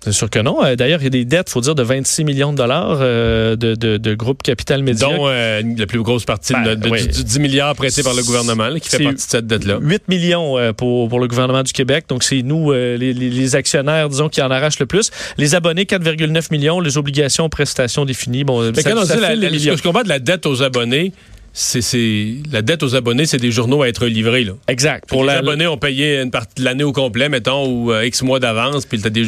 C'est 0.00 0.12
sûr 0.12 0.30
que 0.30 0.38
non. 0.38 0.64
Euh, 0.64 0.76
D'ailleurs, 0.76 1.00
il 1.00 1.04
y 1.04 1.06
a 1.08 1.10
des 1.10 1.24
dettes, 1.24 1.50
faut 1.50 1.60
dire, 1.60 1.74
de 1.74 1.82
26 1.82 2.22
millions 2.22 2.52
de 2.52 2.56
dollars 2.56 2.98
euh, 3.00 3.56
de, 3.56 3.74
de, 3.74 3.96
de 3.96 4.14
groupe 4.14 4.44
Capital 4.44 4.84
Média. 4.84 5.08
Dont 5.08 5.26
euh, 5.26 5.60
la 5.76 5.86
plus 5.86 6.00
grosse 6.04 6.24
partie 6.24 6.52
Ben, 6.52 6.62
de, 6.62 6.74
de- 6.76 6.88
oui. 6.88 7.02
du, 7.02 7.08
du 7.08 7.24
10 7.24 7.40
milliards 7.40 7.74
prêtés 7.74 8.04
par 8.04 8.14
le 8.14 8.22
gouvernement, 8.22 8.68
là, 8.68 8.78
qui 8.78 8.88
fait 8.88 9.02
partie 9.02 9.16
de 9.26 9.30
cette 9.30 9.48
dette-là. 9.48 9.78
8 9.80 10.08
millions 10.08 10.56
euh, 10.56 10.72
pour, 10.72 11.08
pour 11.08 11.18
le 11.18 11.26
gouvernement 11.26 11.64
du 11.64 11.72
Québec. 11.72 12.04
Donc, 12.08 12.22
c'est 12.22 12.42
nous, 12.42 12.72
les, 12.72 13.56
actionnaires, 13.56 14.08
disons, 14.08 14.28
qui 14.28 14.40
en 14.40 14.52
arrachent 14.52 14.78
le 14.78 14.86
plus. 14.86 15.10
Les 15.36 15.56
abonnés, 15.56 15.82
4,9 15.84 16.46
millions. 16.52 16.78
Les 16.78 16.96
obligations, 16.96 17.48
prestations 17.48 18.04
définies. 18.04 18.44
Bon, 18.44 18.70
Mais 18.70 18.80
ça, 18.80 18.92
quand 18.92 18.98
on 19.02 19.04
ça 19.04 19.16
dit 19.16 19.20
la, 19.20 19.30
file 19.30 19.40
les 19.40 19.46
la- 19.46 19.50
ce 19.50 19.54
millions. 19.62 19.72
que 19.72 19.78
je 19.78 19.82
comprends 19.82 20.04
de 20.04 20.08
la 20.08 20.20
dette 20.20 20.46
aux 20.46 20.62
abonnés, 20.62 21.12
c'est, 21.60 21.80
c'est- 21.82 22.34
la 22.52 22.62
dette 22.62 22.82
aux 22.84 22.94
abonnés, 22.94 23.26
c'est 23.26 23.38
des 23.38 23.50
journaux 23.50 23.82
à 23.82 23.88
être 23.88 24.06
livrés. 24.06 24.44
Là. 24.44 24.52
Exact. 24.68 25.08
Pour 25.08 25.24
les 25.24 25.30
abonnés 25.32 25.66
ont 25.66 25.76
payé 25.76 26.20
une 26.20 26.30
partie 26.30 26.60
de 26.60 26.64
l'année 26.64 26.84
au 26.84 26.92
complet, 26.92 27.28
mettons, 27.28 27.66
ou 27.66 27.92
euh, 27.92 28.06
X 28.06 28.22
mois 28.22 28.38
d'avance, 28.38 28.86
puis 28.86 29.00
t'as 29.00 29.10
des. 29.10 29.24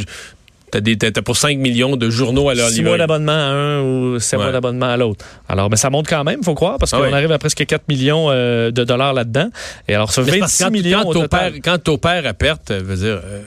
T'as, 0.72 0.78
des, 0.78 0.96
t'as 0.96 1.10
pour 1.22 1.36
5 1.36 1.58
millions 1.58 1.96
de 1.96 2.10
journaux 2.10 2.48
à 2.48 2.54
leur 2.54 2.68
6 2.68 2.76
livrer. 2.76 2.90
mois 2.90 2.98
d'abonnement 2.98 3.32
à 3.32 3.34
un 3.50 3.82
ou 3.82 4.20
7 4.20 4.38
Ouais. 4.38 4.44
mois 4.44 4.52
d'abonnement 4.52 4.86
à 4.86 4.96
l'autre. 4.96 5.24
Alors, 5.48 5.68
mais 5.68 5.74
ça 5.76 5.90
monte 5.90 6.06
quand 6.08 6.22
même, 6.22 6.44
faut 6.44 6.54
croire, 6.54 6.78
parce 6.78 6.94
Ah 6.94 6.98
qu'on 6.98 7.06
oui. 7.08 7.12
arrive 7.12 7.32
à 7.32 7.40
presque 7.40 7.66
4 7.66 7.88
millions 7.88 8.28
euh, 8.30 8.70
de 8.70 8.84
dollars 8.84 9.12
là-dedans. 9.12 9.50
Et 9.88 9.96
alors, 9.96 10.12
ça 10.12 10.22
Mais 10.22 10.30
c'est 10.30 10.38
26 10.38 10.40
parce 10.40 10.58
que 10.58 10.64
quand, 10.64 10.70
millions 10.70 11.02
quand 11.02 11.08
au 11.08 11.14
total. 11.22 11.54
quand 11.64 11.78
t'opères 11.82 12.24
à 12.24 12.34
perte, 12.34 12.70
euh, 12.70 12.80
veut 12.84 12.94
dire. 12.94 13.20
euh, 13.24 13.42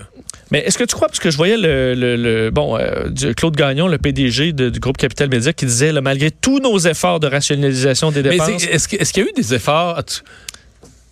Mais 0.52 0.60
est-ce 0.60 0.78
que 0.78 0.84
tu 0.84 0.94
crois, 0.96 1.08
parce 1.08 1.20
que 1.20 1.32
je 1.32 1.38
voyais 1.38 1.58
le, 1.58 1.94
le- 1.96 2.16
le- 2.16 2.52
bon, 2.52 2.78
euh, 2.78 3.10
Claude 3.36 3.56
Gagnon, 3.56 3.88
le 3.88 3.98
PDG 3.98 4.52
de- 4.54 4.70
du 4.70 4.80
groupe 4.80 4.98
Capital 4.98 5.30
Média, 5.30 5.52
qui 5.54 5.66
disait, 5.66 5.92
là, 5.92 6.02
malgré 6.02 6.30
tous 6.32 6.60
nos 6.60 6.78
efforts 6.78 7.20
de 7.20 7.28
rationalisation 7.28 8.12
des 8.12 8.22
dépenses, 8.24 8.64
est-ce, 8.72 8.88
qu'il 9.14 9.24
y 9.24 9.26
a 9.26 9.30
eu 9.30 9.34
des 9.36 9.54
efforts? 9.54 10.00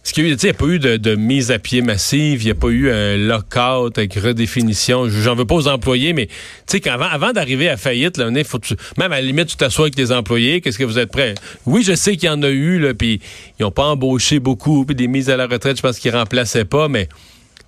Est-ce 0.03 0.13
qu'il 0.13 0.27
y 0.27 0.31
a 0.31 0.35
n'y 0.35 0.49
a 0.49 0.53
pas 0.53 0.65
eu 0.65 0.79
de, 0.79 0.97
de 0.97 1.15
mise 1.15 1.51
à 1.51 1.59
pied 1.59 1.81
massive, 1.83 2.41
il 2.41 2.45
n'y 2.45 2.51
a 2.51 2.55
pas 2.55 2.69
eu 2.69 2.89
un 2.91 3.17
lockout 3.17 3.95
avec 3.97 4.15
redéfinition? 4.15 5.07
J'en 5.07 5.35
veux 5.35 5.45
pas 5.45 5.53
aux 5.55 5.67
employés, 5.67 6.13
mais 6.13 6.25
tu 6.25 6.33
sais, 6.67 6.79
qu'avant, 6.79 7.05
avant 7.05 7.33
d'arriver 7.33 7.69
à 7.69 7.77
faillite, 7.77 8.17
là, 8.17 8.27
faut 8.43 8.57
tu- 8.57 8.75
même 8.97 9.11
à 9.11 9.17
la 9.17 9.21
limite, 9.21 9.47
tu 9.47 9.57
t'assois 9.57 9.85
avec 9.85 9.97
les 9.97 10.11
employés, 10.11 10.59
qu'est-ce 10.61 10.79
que 10.79 10.83
vous 10.83 10.97
êtes 10.97 11.11
prêts? 11.11 11.35
Oui, 11.67 11.83
je 11.83 11.93
sais 11.93 12.17
qu'il 12.17 12.27
y 12.27 12.29
en 12.31 12.41
a 12.41 12.49
eu, 12.49 12.93
puis 12.97 13.21
ils 13.59 13.63
n'ont 13.63 13.71
pas 13.71 13.85
embauché 13.85 14.39
beaucoup, 14.39 14.85
puis 14.85 14.95
des 14.95 15.07
mises 15.07 15.29
à 15.29 15.37
la 15.37 15.45
retraite, 15.45 15.77
je 15.77 15.83
pense 15.83 15.99
qu'ils 15.99 16.15
remplaçaient 16.15 16.65
pas, 16.65 16.87
mais 16.87 17.05
tu 17.05 17.11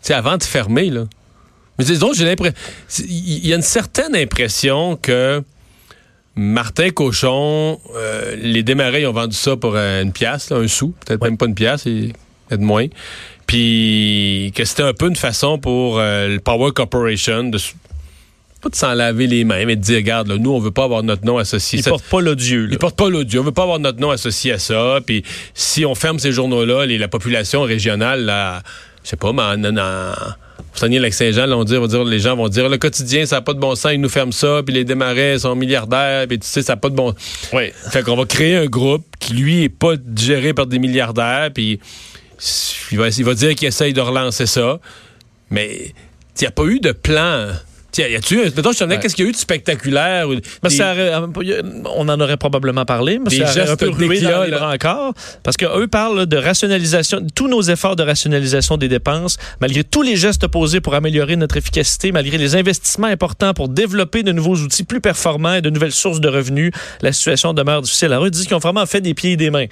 sais, 0.02 0.14
avant 0.16 0.38
de 0.38 0.44
fermer, 0.44 0.90
là. 0.90 1.06
Mais 1.80 1.86
disons, 1.86 2.14
j'ai 2.14 2.26
l'impression. 2.26 2.56
Il 3.08 3.48
y 3.48 3.54
a 3.54 3.56
une 3.56 3.62
certaine 3.62 4.16
impression 4.16 4.96
que 5.02 5.42
Martin 6.36 6.90
Cochon, 6.90 7.80
euh, 7.96 8.36
les 8.36 8.64
démarrés, 8.64 9.02
ils 9.02 9.08
ont 9.08 9.14
vendu 9.14 9.36
ça 9.36 9.56
pour 9.56 9.74
euh, 9.76 10.02
une 10.02 10.12
pièce, 10.12 10.52
un 10.52 10.68
sou, 10.68 10.94
peut-être 11.06 11.22
même 11.24 11.38
pas 11.38 11.46
une 11.46 11.56
pièce, 11.56 11.86
et 11.86 12.14
peut-être 12.48 12.62
moins. 12.62 12.88
Puis 13.48 14.52
que 14.56 14.66
c'était 14.66 14.84
un 14.84 14.94
peu 14.94 15.08
une 15.08 15.16
façon 15.16 15.58
pour 15.60 16.00
euh, 16.00 16.28
le 16.28 16.40
Power 16.40 16.72
Corporation 16.74 17.44
de 17.44 17.60
pas 18.62 18.70
de 18.70 18.76
s'en 18.76 18.94
laver 18.94 19.28
les 19.28 19.44
mains, 19.44 19.66
mais 19.66 19.76
de 19.76 19.82
dire, 19.82 19.98
regarde, 19.98 20.30
là, 20.30 20.38
nous, 20.38 20.52
on 20.52 20.60
veut 20.60 20.72
pas 20.72 20.86
avoir 20.86 21.04
notre 21.04 21.26
nom 21.26 21.38
associé. 21.38 21.80
il 21.80 21.84
Ça- 21.84 21.90
porte 21.90 22.06
pas 22.06 22.22
l'odieux. 22.22 22.70
ils 22.72 22.78
portent 22.78 22.96
pas 22.96 23.10
l'audio. 23.10 23.42
On 23.42 23.44
veut 23.44 23.52
pas 23.52 23.64
avoir 23.64 23.78
notre 23.80 24.00
nom 24.00 24.10
associé 24.10 24.54
à 24.54 24.58
ça. 24.60 25.00
Puis 25.06 25.24
si 25.54 25.86
on 25.86 25.96
ferme 25.96 26.18
ces 26.18 26.32
journaux-là, 26.32 26.86
la 26.86 27.08
population 27.10 27.64
régionale, 27.64 28.24
là, 28.24 28.64
je 29.04 29.10
sais 29.10 29.18
pas, 29.18 29.34
mais 29.34 29.42
en, 29.42 29.62
en, 29.66 29.78
en 29.78 30.14
Saguenay-Lac-Saint-Jean, 30.76 31.46
là, 31.46 31.56
on, 31.58 31.64
dit- 31.64 31.78
on 31.78 31.82
va 31.82 31.88
dire, 31.88 32.04
les 32.04 32.20
gens 32.20 32.36
vont 32.36 32.50
dire 32.50 32.68
le 32.68 32.78
quotidien, 32.78 33.26
ça 33.26 33.36
n'a 33.38 33.42
pas 33.42 33.54
de 33.54 33.60
bon 33.60 33.76
sens, 33.76 33.92
ils 33.94 34.02
nous 34.02 34.10
ferment 34.10 34.32
ça, 34.32 34.62
puis 34.66 34.74
les 34.74 34.84
démarrais 34.84 35.38
sont 35.40 35.56
milliardaires, 35.56 36.28
puis 36.28 36.40
tu 36.40 36.48
sais, 36.48 36.62
ça 36.64 36.74
n'a 36.74 36.78
pas 36.78 36.90
de 36.90 36.96
bon 36.96 37.14
Oui. 37.54 37.72
Fait 37.92 38.02
qu'on 38.04 38.16
va 38.16 38.26
créer 38.26 38.56
un 38.58 38.66
groupe 38.66 39.06
qui, 39.20 39.34
lui, 39.34 39.64
est 39.64 39.70
pas 39.70 39.94
géré 40.18 40.54
par 40.54 40.66
des 40.66 40.80
milliardaires, 40.80 41.52
puis 41.54 41.80
il 42.92 42.98
va, 42.98 43.10
il 43.10 43.24
va 43.24 43.34
dire 43.36 43.54
qu'il 43.56 43.68
essaye 43.68 43.94
de 43.94 44.02
relancer 44.02 44.48
ça. 44.48 44.80
Mais 45.52 45.94
il 46.38 46.42
n'y 46.42 46.48
a 46.48 46.52
pas 46.52 46.64
eu 46.66 46.80
de 46.80 46.92
plan. 46.92 47.50
Tiens, 47.94 48.08
y 48.08 48.16
a-tu, 48.16 48.38
mettons, 48.38 48.72
je 48.72 48.80
te 48.80 48.84
demandais, 48.84 48.96
Ouais. 48.96 49.02
qu'est-ce 49.04 49.16
qu'il 49.16 49.24
y 49.24 49.28
a 49.28 49.30
eu 49.30 49.34
de 49.34 49.38
spectaculaire? 49.38 50.28
des- 50.28 50.70
ça 50.76 50.92
aurait- 50.94 51.12
on 51.96 52.10
en 52.10 52.20
aurait 52.20 52.38
probablement 52.38 52.86
parlé, 52.86 53.20
mais 53.20 53.30
Des 53.30 53.46
ça 53.46 53.72
un 53.72 53.76
peu 53.76 53.92
dans 53.92 53.98
les 54.44 54.54
encore. 54.56 55.14
Parce 55.44 55.58
qu'eux 55.58 55.88
parlent 55.88 56.26
de 56.26 56.38
rationalisation, 56.38 57.22
tous 57.36 57.48
nos 57.48 57.62
efforts 57.62 57.96
de 57.96 58.02
rationalisation 58.04 58.78
des 58.78 58.88
dépenses, 58.88 59.38
malgré 59.62 59.84
tous 59.84 60.02
les 60.02 60.16
gestes 60.16 60.48
posés 60.48 60.82
pour 60.82 60.96
améliorer 60.96 61.36
notre 61.36 61.56
efficacité, 61.56 62.12
malgré 62.12 62.40
les 62.40 62.56
investissements 62.56 63.08
importants 63.08 63.54
pour 63.54 63.70
développer 63.70 64.24
de 64.24 64.32
nouveaux 64.32 64.56
outils 64.56 64.84
plus 64.84 65.00
performants 65.00 65.54
et 65.54 65.62
de 65.62 65.70
nouvelles 65.70 65.92
sources 65.92 66.20
de 66.20 66.30
revenus, 66.30 66.72
la 67.04 67.12
situation 67.14 67.54
demeure 67.54 67.84
difficile. 67.84 68.08
Alors, 68.12 68.26
ils 68.26 68.32
disent 68.32 68.46
qu'ils 68.48 68.56
ont 68.56 68.60
vraiment 68.60 68.88
fait 68.88 69.02
des 69.02 69.14
pieds 69.14 69.34
et 69.34 69.38
des 69.38 69.52
mains. 69.52 69.68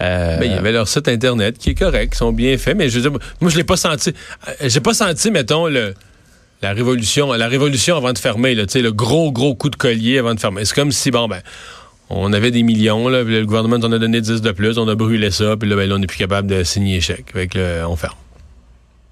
Euh, 0.00 0.38
Ben, 0.38 0.44
il 0.44 0.52
y 0.52 0.54
avait 0.54 0.70
leur 0.72 0.86
site 0.86 1.08
internet 1.08 1.58
qui 1.58 1.70
est 1.70 1.74
correct, 1.74 2.12
qui 2.12 2.18
sont 2.18 2.32
bien 2.32 2.56
faits, 2.56 2.76
mais 2.76 2.88
je 2.88 3.00
veux 3.00 3.10
dire, 3.10 3.18
moi 3.40 3.50
je 3.50 3.56
l'ai 3.56 3.64
pas 3.64 3.76
senti. 3.76 4.10
euh, 4.48 4.52
J'ai 4.68 4.80
pas 4.80 4.94
senti, 4.94 5.30
mettons, 5.32 5.66
le 5.66 5.94
la 6.64 6.72
révolution, 6.72 7.32
la 7.32 7.46
révolution 7.48 7.96
avant 7.96 8.12
de 8.12 8.18
fermer, 8.18 8.54
là, 8.54 8.64
tu 8.66 8.72
sais, 8.72 8.80
le 8.82 8.90
gros 8.92 9.30
gros 9.32 9.54
coup 9.54 9.70
de 9.70 9.76
collier 9.76 10.18
avant 10.18 10.34
de 10.34 10.40
fermer. 10.40 10.64
C'est 10.64 10.74
comme 10.74 10.92
si 10.92 11.10
bon 11.10 11.28
ben 11.28 11.40
on 12.10 12.32
avait 12.32 12.50
des 12.50 12.62
millions, 12.62 13.08
là, 13.08 13.22
le 13.22 13.44
gouvernement 13.46 13.76
en 13.76 13.92
a 13.92 13.98
donné 13.98 14.20
10 14.20 14.40
de 14.42 14.50
plus, 14.52 14.78
on 14.78 14.88
a 14.88 14.94
brûlé 14.94 15.30
ça, 15.30 15.56
puis 15.56 15.68
là, 15.68 15.76
ben, 15.76 15.88
là, 15.88 15.94
on 15.94 15.98
n'est 15.98 16.06
plus 16.06 16.18
capable 16.18 16.48
de 16.48 16.62
signer 16.62 17.00
chèque. 17.00 17.26
Fait 17.32 17.48
que 17.48 17.58
là, 17.58 17.88
on 17.88 17.96
ferme. 17.96 18.14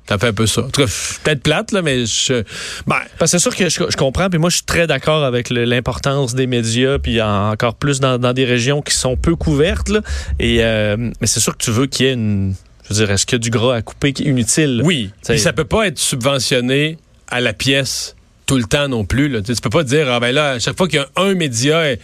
Ça 0.08 0.18
fait 0.18 0.26
un 0.28 0.32
peu 0.32 0.46
ça. 0.46 0.62
En 0.62 0.64
tout 0.68 0.82
cas, 0.82 0.88
peut-être 1.24 1.42
plate, 1.42 1.72
là, 1.72 1.80
mais 1.80 2.04
je. 2.06 2.42
Ben, 2.86 2.96
Parce 3.18 3.30
que 3.32 3.38
c'est 3.38 3.42
sûr 3.42 3.54
que 3.56 3.68
je, 3.68 3.80
je 3.88 3.96
comprends, 3.96 4.28
puis 4.28 4.38
moi 4.38 4.50
je 4.50 4.56
suis 4.56 4.64
très 4.66 4.86
d'accord 4.86 5.24
avec 5.24 5.48
l'importance 5.50 6.34
des 6.34 6.46
médias, 6.46 6.98
puis 6.98 7.20
en- 7.22 7.50
encore 7.52 7.74
plus 7.76 8.00
dans, 8.00 8.18
dans 8.18 8.32
des 8.32 8.44
régions 8.44 8.82
qui 8.82 8.94
sont 8.94 9.16
peu 9.16 9.36
couvertes. 9.36 9.88
là. 9.88 10.00
Et 10.40 10.58
euh, 10.64 10.96
mais 11.20 11.26
c'est 11.26 11.40
sûr 11.40 11.56
que 11.56 11.62
tu 11.64 11.70
veux 11.70 11.86
qu'il 11.86 12.06
y 12.06 12.08
ait 12.10 12.14
une, 12.14 12.54
je 12.84 12.88
veux 12.94 13.04
dire, 13.06 13.10
est-ce 13.14 13.24
qu'il 13.26 13.36
y 13.36 13.40
a 13.40 13.44
du 13.44 13.50
gras 13.50 13.76
à 13.76 13.82
couper 13.82 14.12
qui 14.12 14.24
est 14.24 14.26
inutile? 14.26 14.82
Oui. 14.84 15.10
Ça 15.22 15.52
peut 15.52 15.64
pas 15.64 15.86
être 15.86 15.98
subventionné 15.98 16.98
à 17.28 17.40
la 17.40 17.52
pièce 17.52 18.16
tout 18.46 18.56
le 18.56 18.64
temps 18.64 18.88
non 18.88 19.04
plus. 19.04 19.28
Là. 19.28 19.40
Tu 19.40 19.54
Tu 19.54 19.60
peux 19.60 19.70
pas 19.70 19.84
dire, 19.84 20.10
ah 20.10 20.20
ben 20.20 20.32
là, 20.32 20.52
à 20.52 20.58
chaque 20.58 20.76
fois 20.76 20.88
qu'il 20.88 21.00
y 21.00 21.02
a 21.02 21.08
un 21.16 21.34
média, 21.34 21.96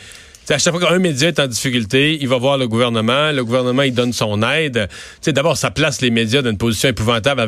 tu 0.46 0.52
à 0.52 0.59
chaque 0.59 0.74
fois 0.74 0.88
qu'un 0.88 0.98
média 0.98 1.28
est 1.28 1.38
en 1.40 1.46
difficulté, 1.46 2.18
il 2.20 2.28
va 2.28 2.38
voir 2.38 2.57
le 2.57 2.66
gouvernement, 2.68 3.33
le 3.33 3.44
gouvernement 3.44 3.83
il 3.83 3.92
donne 3.92 4.12
son 4.12 4.42
aide. 4.42 4.88
Tu 5.22 5.33
D'abord, 5.33 5.57
ça 5.57 5.70
place 5.70 6.00
les 6.00 6.11
médias 6.11 6.42
dans 6.42 6.50
une 6.50 6.59
position 6.59 6.88
épouvantable 6.88 7.46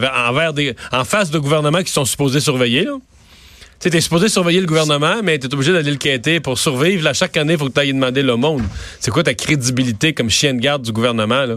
en 0.92 1.04
face 1.04 1.30
de 1.30 1.38
gouvernements 1.38 1.82
qui 1.82 1.92
sont 1.92 2.04
supposés 2.04 2.40
surveiller. 2.40 2.84
Là. 2.84 2.98
Tu 3.80 3.88
t'es 3.88 4.02
supposé 4.02 4.28
surveiller 4.28 4.60
le 4.60 4.66
gouvernement, 4.66 5.22
mais 5.24 5.38
t'es 5.38 5.52
obligé 5.54 5.72
d'aller 5.72 5.92
le 5.92 5.96
quêter 5.96 6.38
pour 6.38 6.58
survivre. 6.58 7.02
Là, 7.02 7.14
chaque 7.14 7.34
année, 7.38 7.54
il 7.54 7.58
faut 7.58 7.68
que 7.68 7.72
tu 7.72 7.80
ailles 7.80 7.94
demander 7.94 8.22
le 8.22 8.36
monde. 8.36 8.62
C'est 9.00 9.10
quoi 9.10 9.22
ta 9.22 9.32
crédibilité 9.32 10.12
comme 10.12 10.28
chien 10.28 10.52
de 10.52 10.60
garde 10.60 10.82
du 10.82 10.92
gouvernement? 10.92 11.56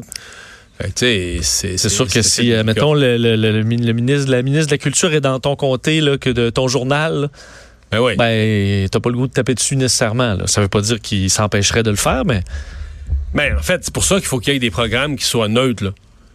Sais, 0.95 1.39
c'est 1.41 1.77
sûr 1.89 2.07
que 2.07 2.21
si, 2.21 2.51
euh, 2.51 2.63
mettons, 2.63 2.93
le, 2.93 3.17
le- 3.17 3.35
le- 3.35 3.51
le 3.51 3.63
min- 3.63 3.83
le 3.85 3.93
ministre, 3.93 4.29
la 4.29 4.41
ministre 4.41 4.67
de 4.67 4.71
la 4.73 4.77
Culture 4.77 5.13
est 5.13 5.21
dans 5.21 5.39
ton 5.39 5.55
comté, 5.55 6.01
là, 6.01 6.17
que 6.17 6.29
de 6.29 6.49
ton 6.49 6.67
journal, 6.67 7.29
Ben 7.91 7.99
oui. 7.99 8.15
ben, 8.17 8.87
t'as 8.89 8.99
pas 8.99 9.09
le 9.09 9.15
goût 9.15 9.27
de 9.27 9.33
taper 9.33 9.55
dessus 9.55 9.75
nécessairement. 9.75 10.33
Là. 10.33 10.47
Ça 10.47 10.61
veut 10.61 10.67
pas 10.67 10.81
dire 10.81 10.99
qu'il 10.99 11.29
s'empêcherait 11.29 11.83
de 11.83 11.89
le 11.91 11.95
faire, 11.95 12.23
mais 12.25 12.41
Ben, 13.33 13.55
en 13.57 13.61
fait, 13.61 13.79
c'est 13.83 13.93
pour 13.93 14.03
ça 14.03 14.15
qu'il 14.15 14.25
faut 14.25 14.39
qu'il 14.39 14.53
y 14.53 14.55
ait 14.55 14.59
des 14.59 14.71
programmes 14.71 15.15
qui 15.15 15.25
soient 15.25 15.47
neutres. 15.47 15.83
Là. 15.83 15.91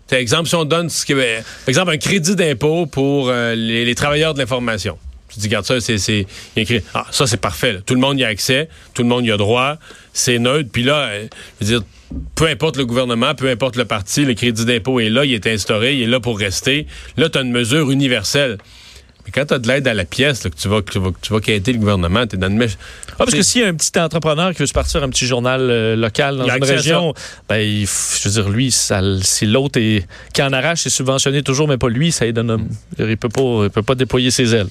T'sais, 0.06 0.20
exemple, 0.22 0.48
si 0.48 0.54
on 0.54 0.64
donne 0.64 0.88
ce 0.88 1.04
qui 1.04 1.12
est- 1.12 1.42
par 1.42 1.68
exemple, 1.68 1.90
un 1.92 1.98
crédit 1.98 2.34
d'impôt 2.34 2.86
pour 2.86 3.28
euh, 3.28 3.54
les, 3.54 3.84
les 3.84 3.94
travailleurs 3.94 4.32
de 4.34 4.38
l'information. 4.38 4.98
Tu 5.38 5.42
dis, 5.42 5.48
regarde 5.48 5.66
ça, 5.66 5.80
c'est, 5.80 6.26
ah, 6.94 7.06
ça, 7.10 7.26
c'est 7.26 7.40
parfait. 7.40 7.80
Tout 7.86 7.94
le 7.94 8.00
monde 8.00 8.18
y 8.18 8.24
a 8.24 8.28
accès, 8.28 8.68
tout 8.94 9.02
le 9.02 9.08
monde 9.08 9.24
y 9.24 9.30
a 9.30 9.36
droit, 9.36 9.76
c'est 10.12 10.38
neutre. 10.38 10.68
Puis 10.72 10.82
là, 10.82 11.08
euh, 11.08 11.26
je 11.60 11.66
veux 11.66 11.78
dire, 11.78 11.86
peu 12.34 12.46
importe 12.46 12.76
le 12.76 12.86
gouvernement, 12.86 13.34
peu 13.34 13.48
importe 13.48 13.76
le 13.76 13.84
parti, 13.84 14.24
le 14.24 14.34
crédit 14.34 14.64
d'impôt 14.64 15.00
est 15.00 15.10
là, 15.10 15.24
il 15.24 15.34
est 15.34 15.46
instauré, 15.46 15.94
il 15.94 16.02
est 16.02 16.06
là 16.06 16.20
pour 16.20 16.38
rester. 16.38 16.86
Là, 17.16 17.28
tu 17.28 17.38
as 17.38 17.42
une 17.42 17.52
mesure 17.52 17.90
universelle. 17.90 18.58
Mais 19.28 19.32
quand 19.34 19.44
tu 19.46 19.54
as 19.54 19.58
de 19.58 19.68
l'aide 19.68 19.86
à 19.86 19.92
la 19.94 20.06
pièce, 20.06 20.42
là, 20.44 20.48
que 20.50 20.56
tu 20.56 20.68
vas, 20.68 20.80
que 20.80 20.90
tu 20.90 20.98
vas, 20.98 21.10
que 21.10 21.18
tu 21.20 21.32
vas 21.32 21.40
quitter 21.40 21.72
le 21.72 21.78
gouvernement, 21.78 22.26
tu 22.26 22.36
es 22.36 22.38
dans 22.38 22.48
mèche. 22.48 22.78
Ah, 23.10 23.14
parce 23.18 23.32
que 23.34 23.42
s'il 23.42 23.60
y 23.60 23.64
a 23.64 23.68
un 23.68 23.74
petit 23.74 23.98
entrepreneur 23.98 24.52
qui 24.52 24.58
veut 24.60 24.66
se 24.66 24.72
partir 24.72 25.02
un 25.02 25.08
petit 25.10 25.26
journal 25.26 25.60
euh, 25.60 25.96
local 25.96 26.38
dans 26.38 26.44
Il 26.46 26.52
une 26.56 26.64
région, 26.64 27.14
ben, 27.48 27.56
il 27.58 27.86
je 27.86 28.28
veux 28.28 28.42
dire, 28.42 28.48
lui, 28.48 28.70
ça, 28.70 29.00
si 29.22 29.44
l'autre 29.44 29.78
est, 29.80 30.06
qui 30.32 30.42
en 30.42 30.52
arrache, 30.52 30.80
c'est 30.82 30.90
subventionné 30.90 31.42
toujours, 31.42 31.68
mais 31.68 31.76
pas 31.78 31.88
lui, 31.88 32.10
ça 32.12 32.30
donne, 32.32 32.50
un- 32.50 32.60
il 32.98 33.16
peut 33.16 33.28
pas, 33.28 33.64
il 33.64 33.70
peut 33.70 33.82
pas 33.82 33.94
déployer 33.96 34.30
ses 34.30 34.54
ailes. 34.54 34.68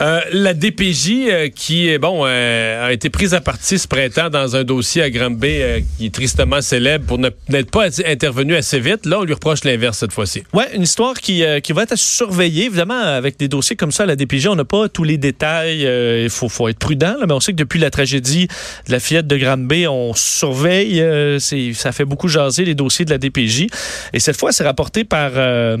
Euh, 0.00 0.20
la 0.32 0.54
DPJ 0.54 1.10
euh, 1.30 1.48
qui 1.54 1.88
est 1.88 1.98
bon 1.98 2.24
a 2.24 2.92
été 2.92 3.10
prise 3.10 3.34
à 3.34 3.40
partie 3.40 3.78
ce 3.78 3.86
printemps 3.86 4.30
dans 4.30 4.56
un 4.56 4.64
dossier 4.64 5.02
à 5.02 5.10
Granby 5.10 5.58
qui 5.98 6.06
est 6.06 6.14
tristement 6.14 6.60
célèbre 6.62 7.04
pour 7.06 7.18
ne- 7.18 7.30
n'être 7.48 7.70
pas 7.70 7.86
intervenu 8.06 8.56
assez 8.56 8.80
vite. 8.80 9.06
Là, 9.06 9.20
on 9.20 9.24
lui 9.24 9.34
reproche 9.34 9.64
l'inverse 9.64 9.98
cette 9.98 10.12
fois-ci. 10.12 10.42
Ouais, 10.52 10.68
une 10.74 10.82
histoire 10.82 11.14
qui, 11.14 11.44
qui 11.62 11.72
va 11.72 11.82
être 11.82 11.92
à 11.92 11.96
surveiller. 11.96 12.64
Évidemment, 12.66 12.98
avec 13.00 13.38
des 13.38 13.48
dossiers 13.48 13.76
comme 13.76 13.92
ça 13.92 13.99
à 14.00 14.06
la 14.06 14.16
DPJ, 14.16 14.48
on 14.48 14.54
n'a 14.56 14.64
pas 14.64 14.88
tous 14.88 15.04
les 15.04 15.18
détails. 15.18 15.86
euh, 15.86 16.22
Il 16.24 16.30
faut, 16.30 16.68
être 16.68 16.78
prudent, 16.78 17.16
mais 17.26 17.32
on 17.32 17.40
sait 17.40 17.52
que 17.52 17.56
depuis 17.56 17.78
la 17.78 17.90
tragédie 17.90 18.48
de 18.86 18.92
la 18.92 19.00
fillette 19.00 19.26
de 19.26 19.36
Granby, 19.36 19.86
on 19.86 20.14
surveille. 20.14 21.00
euh, 21.00 21.38
ça 21.38 21.92
fait 21.92 22.04
beaucoup 22.04 22.28
jaser 22.28 22.64
les 22.64 22.74
dossiers 22.74 23.04
de 23.04 23.10
la 23.10 23.18
DPJ. 23.18 23.66
Et 24.12 24.20
cette 24.20 24.36
fois, 24.36 24.52
c'est 24.52 24.64
rapporté 24.64 25.04
par, 25.04 25.32
euh, 25.36 25.76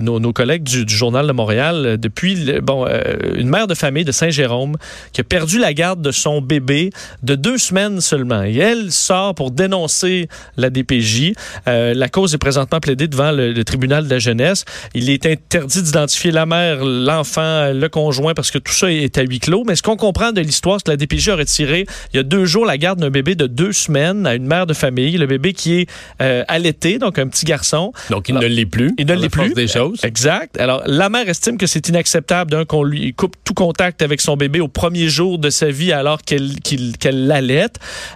nos, 0.00 0.32
collègues 0.32 0.62
du, 0.62 0.84
Journal 0.86 1.26
de 1.26 1.32
Montréal. 1.32 1.96
Depuis, 1.98 2.60
bon, 2.62 2.86
une 3.34 3.48
mère 3.48 3.66
de 3.66 3.74
famille 3.74 4.04
de 4.04 4.12
Saint-Jérôme 4.12 4.76
qui 5.12 5.20
a 5.20 5.24
perdu 5.24 5.58
la 5.58 5.74
garde 5.74 6.00
de 6.00 6.10
son 6.10 6.40
bébé 6.40 6.90
de 7.22 7.34
deux 7.34 7.58
semaines 7.58 8.00
seulement. 8.00 8.42
Et 8.44 8.56
elle 8.56 8.92
sort 8.92 9.34
pour 9.34 9.50
dénoncer 9.50 10.28
la 10.56 10.70
DPJ. 10.70 11.32
La 11.66 12.08
cause 12.08 12.34
est 12.34 12.38
présentement 12.38 12.80
plaidée 12.80 13.08
devant 13.08 13.32
le, 13.32 13.52
le 13.52 13.64
tribunal 13.64 14.04
de 14.04 14.10
la 14.10 14.18
jeunesse. 14.18 14.64
Il 14.94 15.10
est 15.10 15.26
interdit 15.26 15.82
d'identifier 15.82 16.30
la 16.30 16.46
mère, 16.46 16.84
l'enfant, 17.06 17.72
le 17.72 17.88
conjoint, 17.88 18.34
parce 18.34 18.50
que 18.50 18.58
tout 18.58 18.72
ça 18.72 18.90
est 18.90 19.16
à 19.18 19.22
huis 19.22 19.40
clos. 19.40 19.64
Mais 19.66 19.76
ce 19.76 19.82
qu'on 19.82 19.96
comprend 19.96 20.32
de 20.32 20.40
l'histoire, 20.40 20.78
c'est 20.78 20.86
que 20.86 20.90
la 20.90 20.96
DPJ 20.96 21.28
a 21.30 21.36
retiré 21.36 21.86
il 22.12 22.16
y 22.16 22.20
a 22.20 22.22
deux 22.22 22.44
jours 22.44 22.66
la 22.66 22.78
garde 22.78 23.00
d'un 23.00 23.10
bébé 23.10 23.34
de 23.34 23.46
deux 23.46 23.72
semaines 23.72 24.26
à 24.26 24.34
une 24.34 24.46
mère 24.46 24.66
de 24.66 24.74
famille. 24.74 25.16
Le 25.16 25.26
bébé 25.26 25.52
qui 25.52 25.80
est 25.80 25.90
euh, 26.20 26.44
allaité, 26.48 26.98
donc 26.98 27.18
un 27.18 27.28
petit 27.28 27.44
garçon. 27.44 27.92
Donc, 28.10 28.28
il 28.28 28.32
Alors, 28.36 28.48
ne 28.48 28.54
l'est 28.54 28.66
plus. 28.66 28.94
il 28.98 29.06
ne 29.06 29.14
l'est 29.14 29.28
plus. 29.28 29.54
des 29.54 29.68
choses. 29.68 30.00
Exact. 30.04 30.58
Alors, 30.60 30.82
la 30.86 31.08
mère 31.08 31.28
estime 31.28 31.58
que 31.58 31.66
c'est 31.66 31.88
inacceptable, 31.88 32.50
d'un, 32.50 32.64
qu'on 32.64 32.82
lui 32.82 33.14
coupe 33.14 33.36
tout 33.44 33.54
contact 33.54 34.02
avec 34.02 34.20
son 34.20 34.36
bébé 34.36 34.60
au 34.60 34.68
premier 34.68 35.08
jour 35.08 35.38
de 35.38 35.50
sa 35.50 35.70
vie 35.70 35.92
alors 35.92 36.22
qu'elle 36.22 37.26
l'allait. 37.26 37.66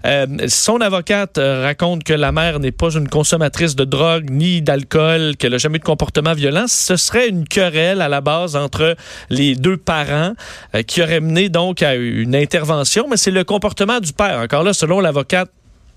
Euh, 0.05 0.27
son 0.49 0.81
avocate 0.81 1.39
euh, 1.39 1.63
raconte 1.63 2.05
que 2.05 2.13
la 2.13 2.33
mère 2.33 2.61
n'est 2.61 2.73
pas 2.73 2.91
une 2.91 3.09
consommatrice 3.09 3.75
de 3.77 3.85
drogue 3.85 4.29
ni 4.31 4.63
d'alcool, 4.63 5.37
qu'elle 5.37 5.53
n'a 5.53 5.59
jamais 5.59 5.77
eu 5.77 5.81
de 5.81 5.85
comportement 5.85 6.35
violent. 6.35 6.65
Ce 6.67 6.97
serait 6.97 7.29
une 7.29 7.47
querelle 7.47 8.01
à 8.01 8.09
la 8.09 8.21
base 8.21 8.57
entre 8.57 8.70
les 9.31 9.55
deux 9.55 9.77
parents 9.77 10.35
euh, 10.75 10.83
qui 10.83 11.03
aurait 11.03 11.21
mené 11.21 11.49
donc 11.49 11.83
à 11.83 11.95
une 11.95 12.35
intervention, 12.35 13.07
mais 13.09 13.17
c'est 13.17 13.31
le 13.31 13.45
comportement 13.45 14.01
du 14.01 14.13
père. 14.13 14.39
Encore 14.41 14.63
là, 14.63 14.73
selon 14.73 15.01
l'avocate, 15.01 15.51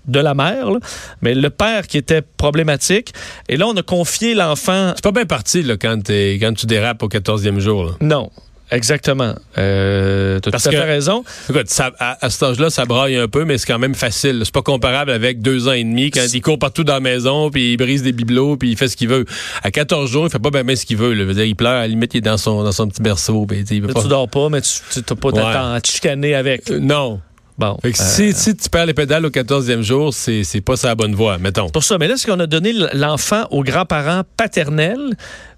de 0.06 0.20
la 0.20 0.34
mère, 0.34 0.70
là, 0.70 0.78
mais 1.22 1.34
le 1.34 1.50
père 1.50 1.86
qui 1.86 1.96
était 1.96 2.22
problématique. 2.22 3.12
Et 3.48 3.56
là, 3.56 3.66
on 3.66 3.74
a 3.74 3.82
confié 3.82 4.34
l'enfant 4.34 4.92
C'est 4.96 5.04
pas 5.04 5.12
bien 5.12 5.24
parti 5.24 5.62
là, 5.62 5.76
quand, 5.76 6.02
tu 6.04 6.66
dérapes 6.66 7.02
au 7.02 7.08
14e 7.08 7.58
jour. 7.58 7.84
là. 7.86 7.92
non, 8.00 8.30
exactement. 8.70 9.34
Euh, 9.58 10.34
tu 10.34 10.36
as 10.36 10.40
tout 10.40 10.50
Parce 10.50 10.66
à 10.66 10.70
fait 10.70 10.76
que- 10.76 10.82
raison. 10.82 11.24
Écoute, 11.50 11.68
ça- 11.68 11.92
à, 11.98 12.24
à 12.24 12.30
cet 12.30 12.42
âge-là, 12.42 12.70
ça 12.70 12.84
braille 12.84 13.16
un 13.16 13.28
peu, 13.28 13.44
mais 13.44 13.58
c'est 13.58 13.66
quand 13.66 13.78
même 13.78 13.94
facile. 13.94 14.42
C'est 14.44 14.54
pas 14.54 14.62
comparable 14.62 15.10
avec 15.10 15.40
deux 15.40 15.68
ans 15.68 15.72
et 15.72 15.84
demi 15.84 16.10
quand 16.10 16.24
il 16.32 16.40
court 16.42 16.58
partout 16.58 16.84
dans 16.84 16.94
la 16.94 17.00
maison, 17.00 17.50
puis 17.50 17.72
il 17.72 17.76
brise 17.76 18.02
des 18.02 18.12
bibelots, 18.12 18.56
puis 18.56 18.70
il 18.70 18.76
fait 18.76 18.88
ce 18.88 18.96
qu'il 18.96 19.08
veut. 19.08 19.24
À 19.62 19.70
14 19.70 20.10
jours, 20.10 20.26
il 20.26 20.30
fait 20.30 20.38
pas 20.38 20.50
bien 20.50 20.76
ce 20.76 20.86
qu'il 20.86 20.96
veut. 20.96 21.12
là. 21.14 21.32
Dire, 21.32 21.44
il 21.44 21.54
pleure, 21.56 21.72
à 21.72 21.80
la 21.80 21.88
limite, 21.88 22.14
il 22.14 22.18
est 22.18 22.20
dans 22.22 22.36
son, 22.38 22.62
dans 22.64 22.72
son 22.72 22.88
petit 22.88 23.02
berceau. 23.02 23.46
puis, 23.46 23.60
il 23.70 23.82
veut 23.82 23.88
pas- 23.88 24.02
Tu 24.02 24.08
dors 24.08 24.28
pas, 24.28 24.48
mais 24.48 24.60
tu 24.60 24.70
n'as 24.98 25.16
pas 25.16 25.28
Ouais. 25.28 25.40
temps 25.42 25.72
à 25.74 25.80
te 25.80 25.88
chicaner 25.90 26.34
avec. 26.34 26.70
Euh, 26.70 26.78
non. 26.80 27.20
Bon. 27.56 27.76
Fait 27.82 27.92
que 27.92 28.00
euh, 28.00 28.04
si, 28.04 28.32
si 28.32 28.56
tu 28.56 28.68
perds 28.68 28.86
les 28.86 28.94
pédales 28.94 29.24
au 29.24 29.30
14e 29.30 29.80
jour, 29.82 30.12
c'est 30.12 30.42
c'est 30.42 30.60
pas 30.60 30.74
sa 30.76 30.96
bonne 30.96 31.14
voie, 31.14 31.38
mettons. 31.38 31.68
pour 31.68 31.84
ça, 31.84 31.98
mais 31.98 32.08
là, 32.08 32.14
c'est 32.16 32.28
qu'on 32.28 32.40
a 32.40 32.48
donné 32.48 32.72
l'enfant 32.94 33.44
aux 33.52 33.62
grands-parents 33.62 34.22
paternels, 34.36 35.14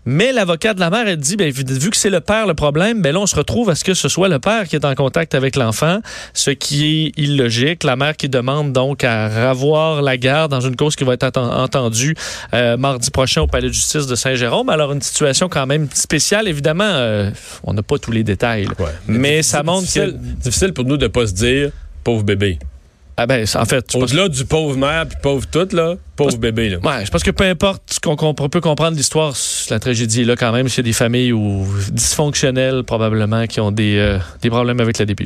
mais 0.07 0.33
l'avocat 0.33 0.73
de 0.73 0.81
la 0.81 0.89
mère, 0.89 1.07
elle 1.09 1.19
dit, 1.19 1.37
ben, 1.37 1.51
vu, 1.51 1.91
que 1.91 1.97
c'est 1.97 2.11
le 2.11 2.21
père 2.21 2.47
le 2.47 2.55
problème, 2.55 3.03
ben 3.03 3.13
là, 3.13 3.21
on 3.21 3.27
se 3.27 3.35
retrouve 3.35 3.71
à 3.71 3.75
ce 3.75 3.83
que 3.85 3.93
ce 3.93 4.09
soit 4.09 4.29
le 4.29 4.39
père 4.39 4.69
qui 4.69 4.77
est 4.77 4.85
en 4.85 4.95
contact 4.95 5.35
avec 5.35 5.57
l'enfant, 5.57 6.01
ce 6.33 6.51
qui 6.51 6.87
est 6.87 7.21
illogique. 7.21 7.83
La 7.83 7.97
mère 7.97 8.17
qui 8.17 8.29
demande 8.29 8.73
donc 8.73 9.03
à 9.03 9.51
revoir 9.51 10.03
la 10.03 10.17
garde 10.17 10.53
dans 10.53 10.61
une 10.61 10.77
cause 10.77 10.95
qui 10.95 11.05
va 11.05 11.15
être 11.15 11.37
entendue 11.37 12.15
euh, 12.55 12.77
mardi 12.77 13.11
prochain 13.11 13.43
au 13.43 13.49
palais 13.49 13.69
de 13.69 13.73
justice 13.73 14.07
de 14.07 14.15
Saint-Jérôme. 14.15 14.69
Alors, 14.69 14.93
une 14.93 15.03
situation 15.03 15.49
quand 15.49 15.67
même 15.67 15.89
spéciale. 15.93 16.47
Évidemment, 16.47 16.85
euh, 16.85 17.31
on 17.65 17.75
n'a 17.75 17.83
pas 17.83 17.99
tous 17.99 18.13
les 18.13 18.23
détails. 18.23 18.69
Ouais. 18.79 18.87
mais 19.09 19.43
ça 19.43 19.63
montre 19.63 19.81
difficile, 19.81 20.13
que... 20.13 20.43
difficile 20.45 20.73
pour 20.73 20.85
nous 20.85 20.97
de 20.97 21.09
pas 21.09 21.27
se 21.27 21.33
dire 21.33 21.71
pauvre 22.05 22.23
bébé. 22.23 22.59
Ah 23.19 23.27
ben, 23.27 23.47
en 23.55 23.65
fait, 23.65 23.95
Au-delà 23.95 24.29
du 24.29 24.45
pauvre 24.45 24.77
mère 24.77 25.07
puis 25.09 25.17
pauvre 25.23 25.47
tout, 25.47 25.69
là, 25.75 25.95
pauvre 26.17 26.37
bébé. 26.37 26.69
Là. 26.69 26.79
Ouais, 26.83 27.07
je 27.07 27.11
pense 27.11 27.23
que 27.23 27.31
peu 27.31 27.45
importe 27.45 27.83
ce 27.91 27.99
qu'on 27.99 28.35
peut 28.35 28.61
comprendre 28.61 28.95
l'histoire, 28.95 29.35
la 29.71 29.79
tragédie 29.79 30.25
là 30.25 30.37
quand 30.37 30.53
même. 30.53 30.69
C'est 30.69 30.83
des 30.83 30.93
familles 30.93 31.33
où, 31.33 31.67
dysfonctionnelles 31.91 32.83
probablement 32.85 33.47
qui 33.47 33.61
ont 33.61 33.71
des, 33.71 33.97
euh, 33.97 34.19
des 34.43 34.51
problèmes 34.51 34.81
avec 34.81 34.99
la 34.99 35.07
DPJ. 35.07 35.25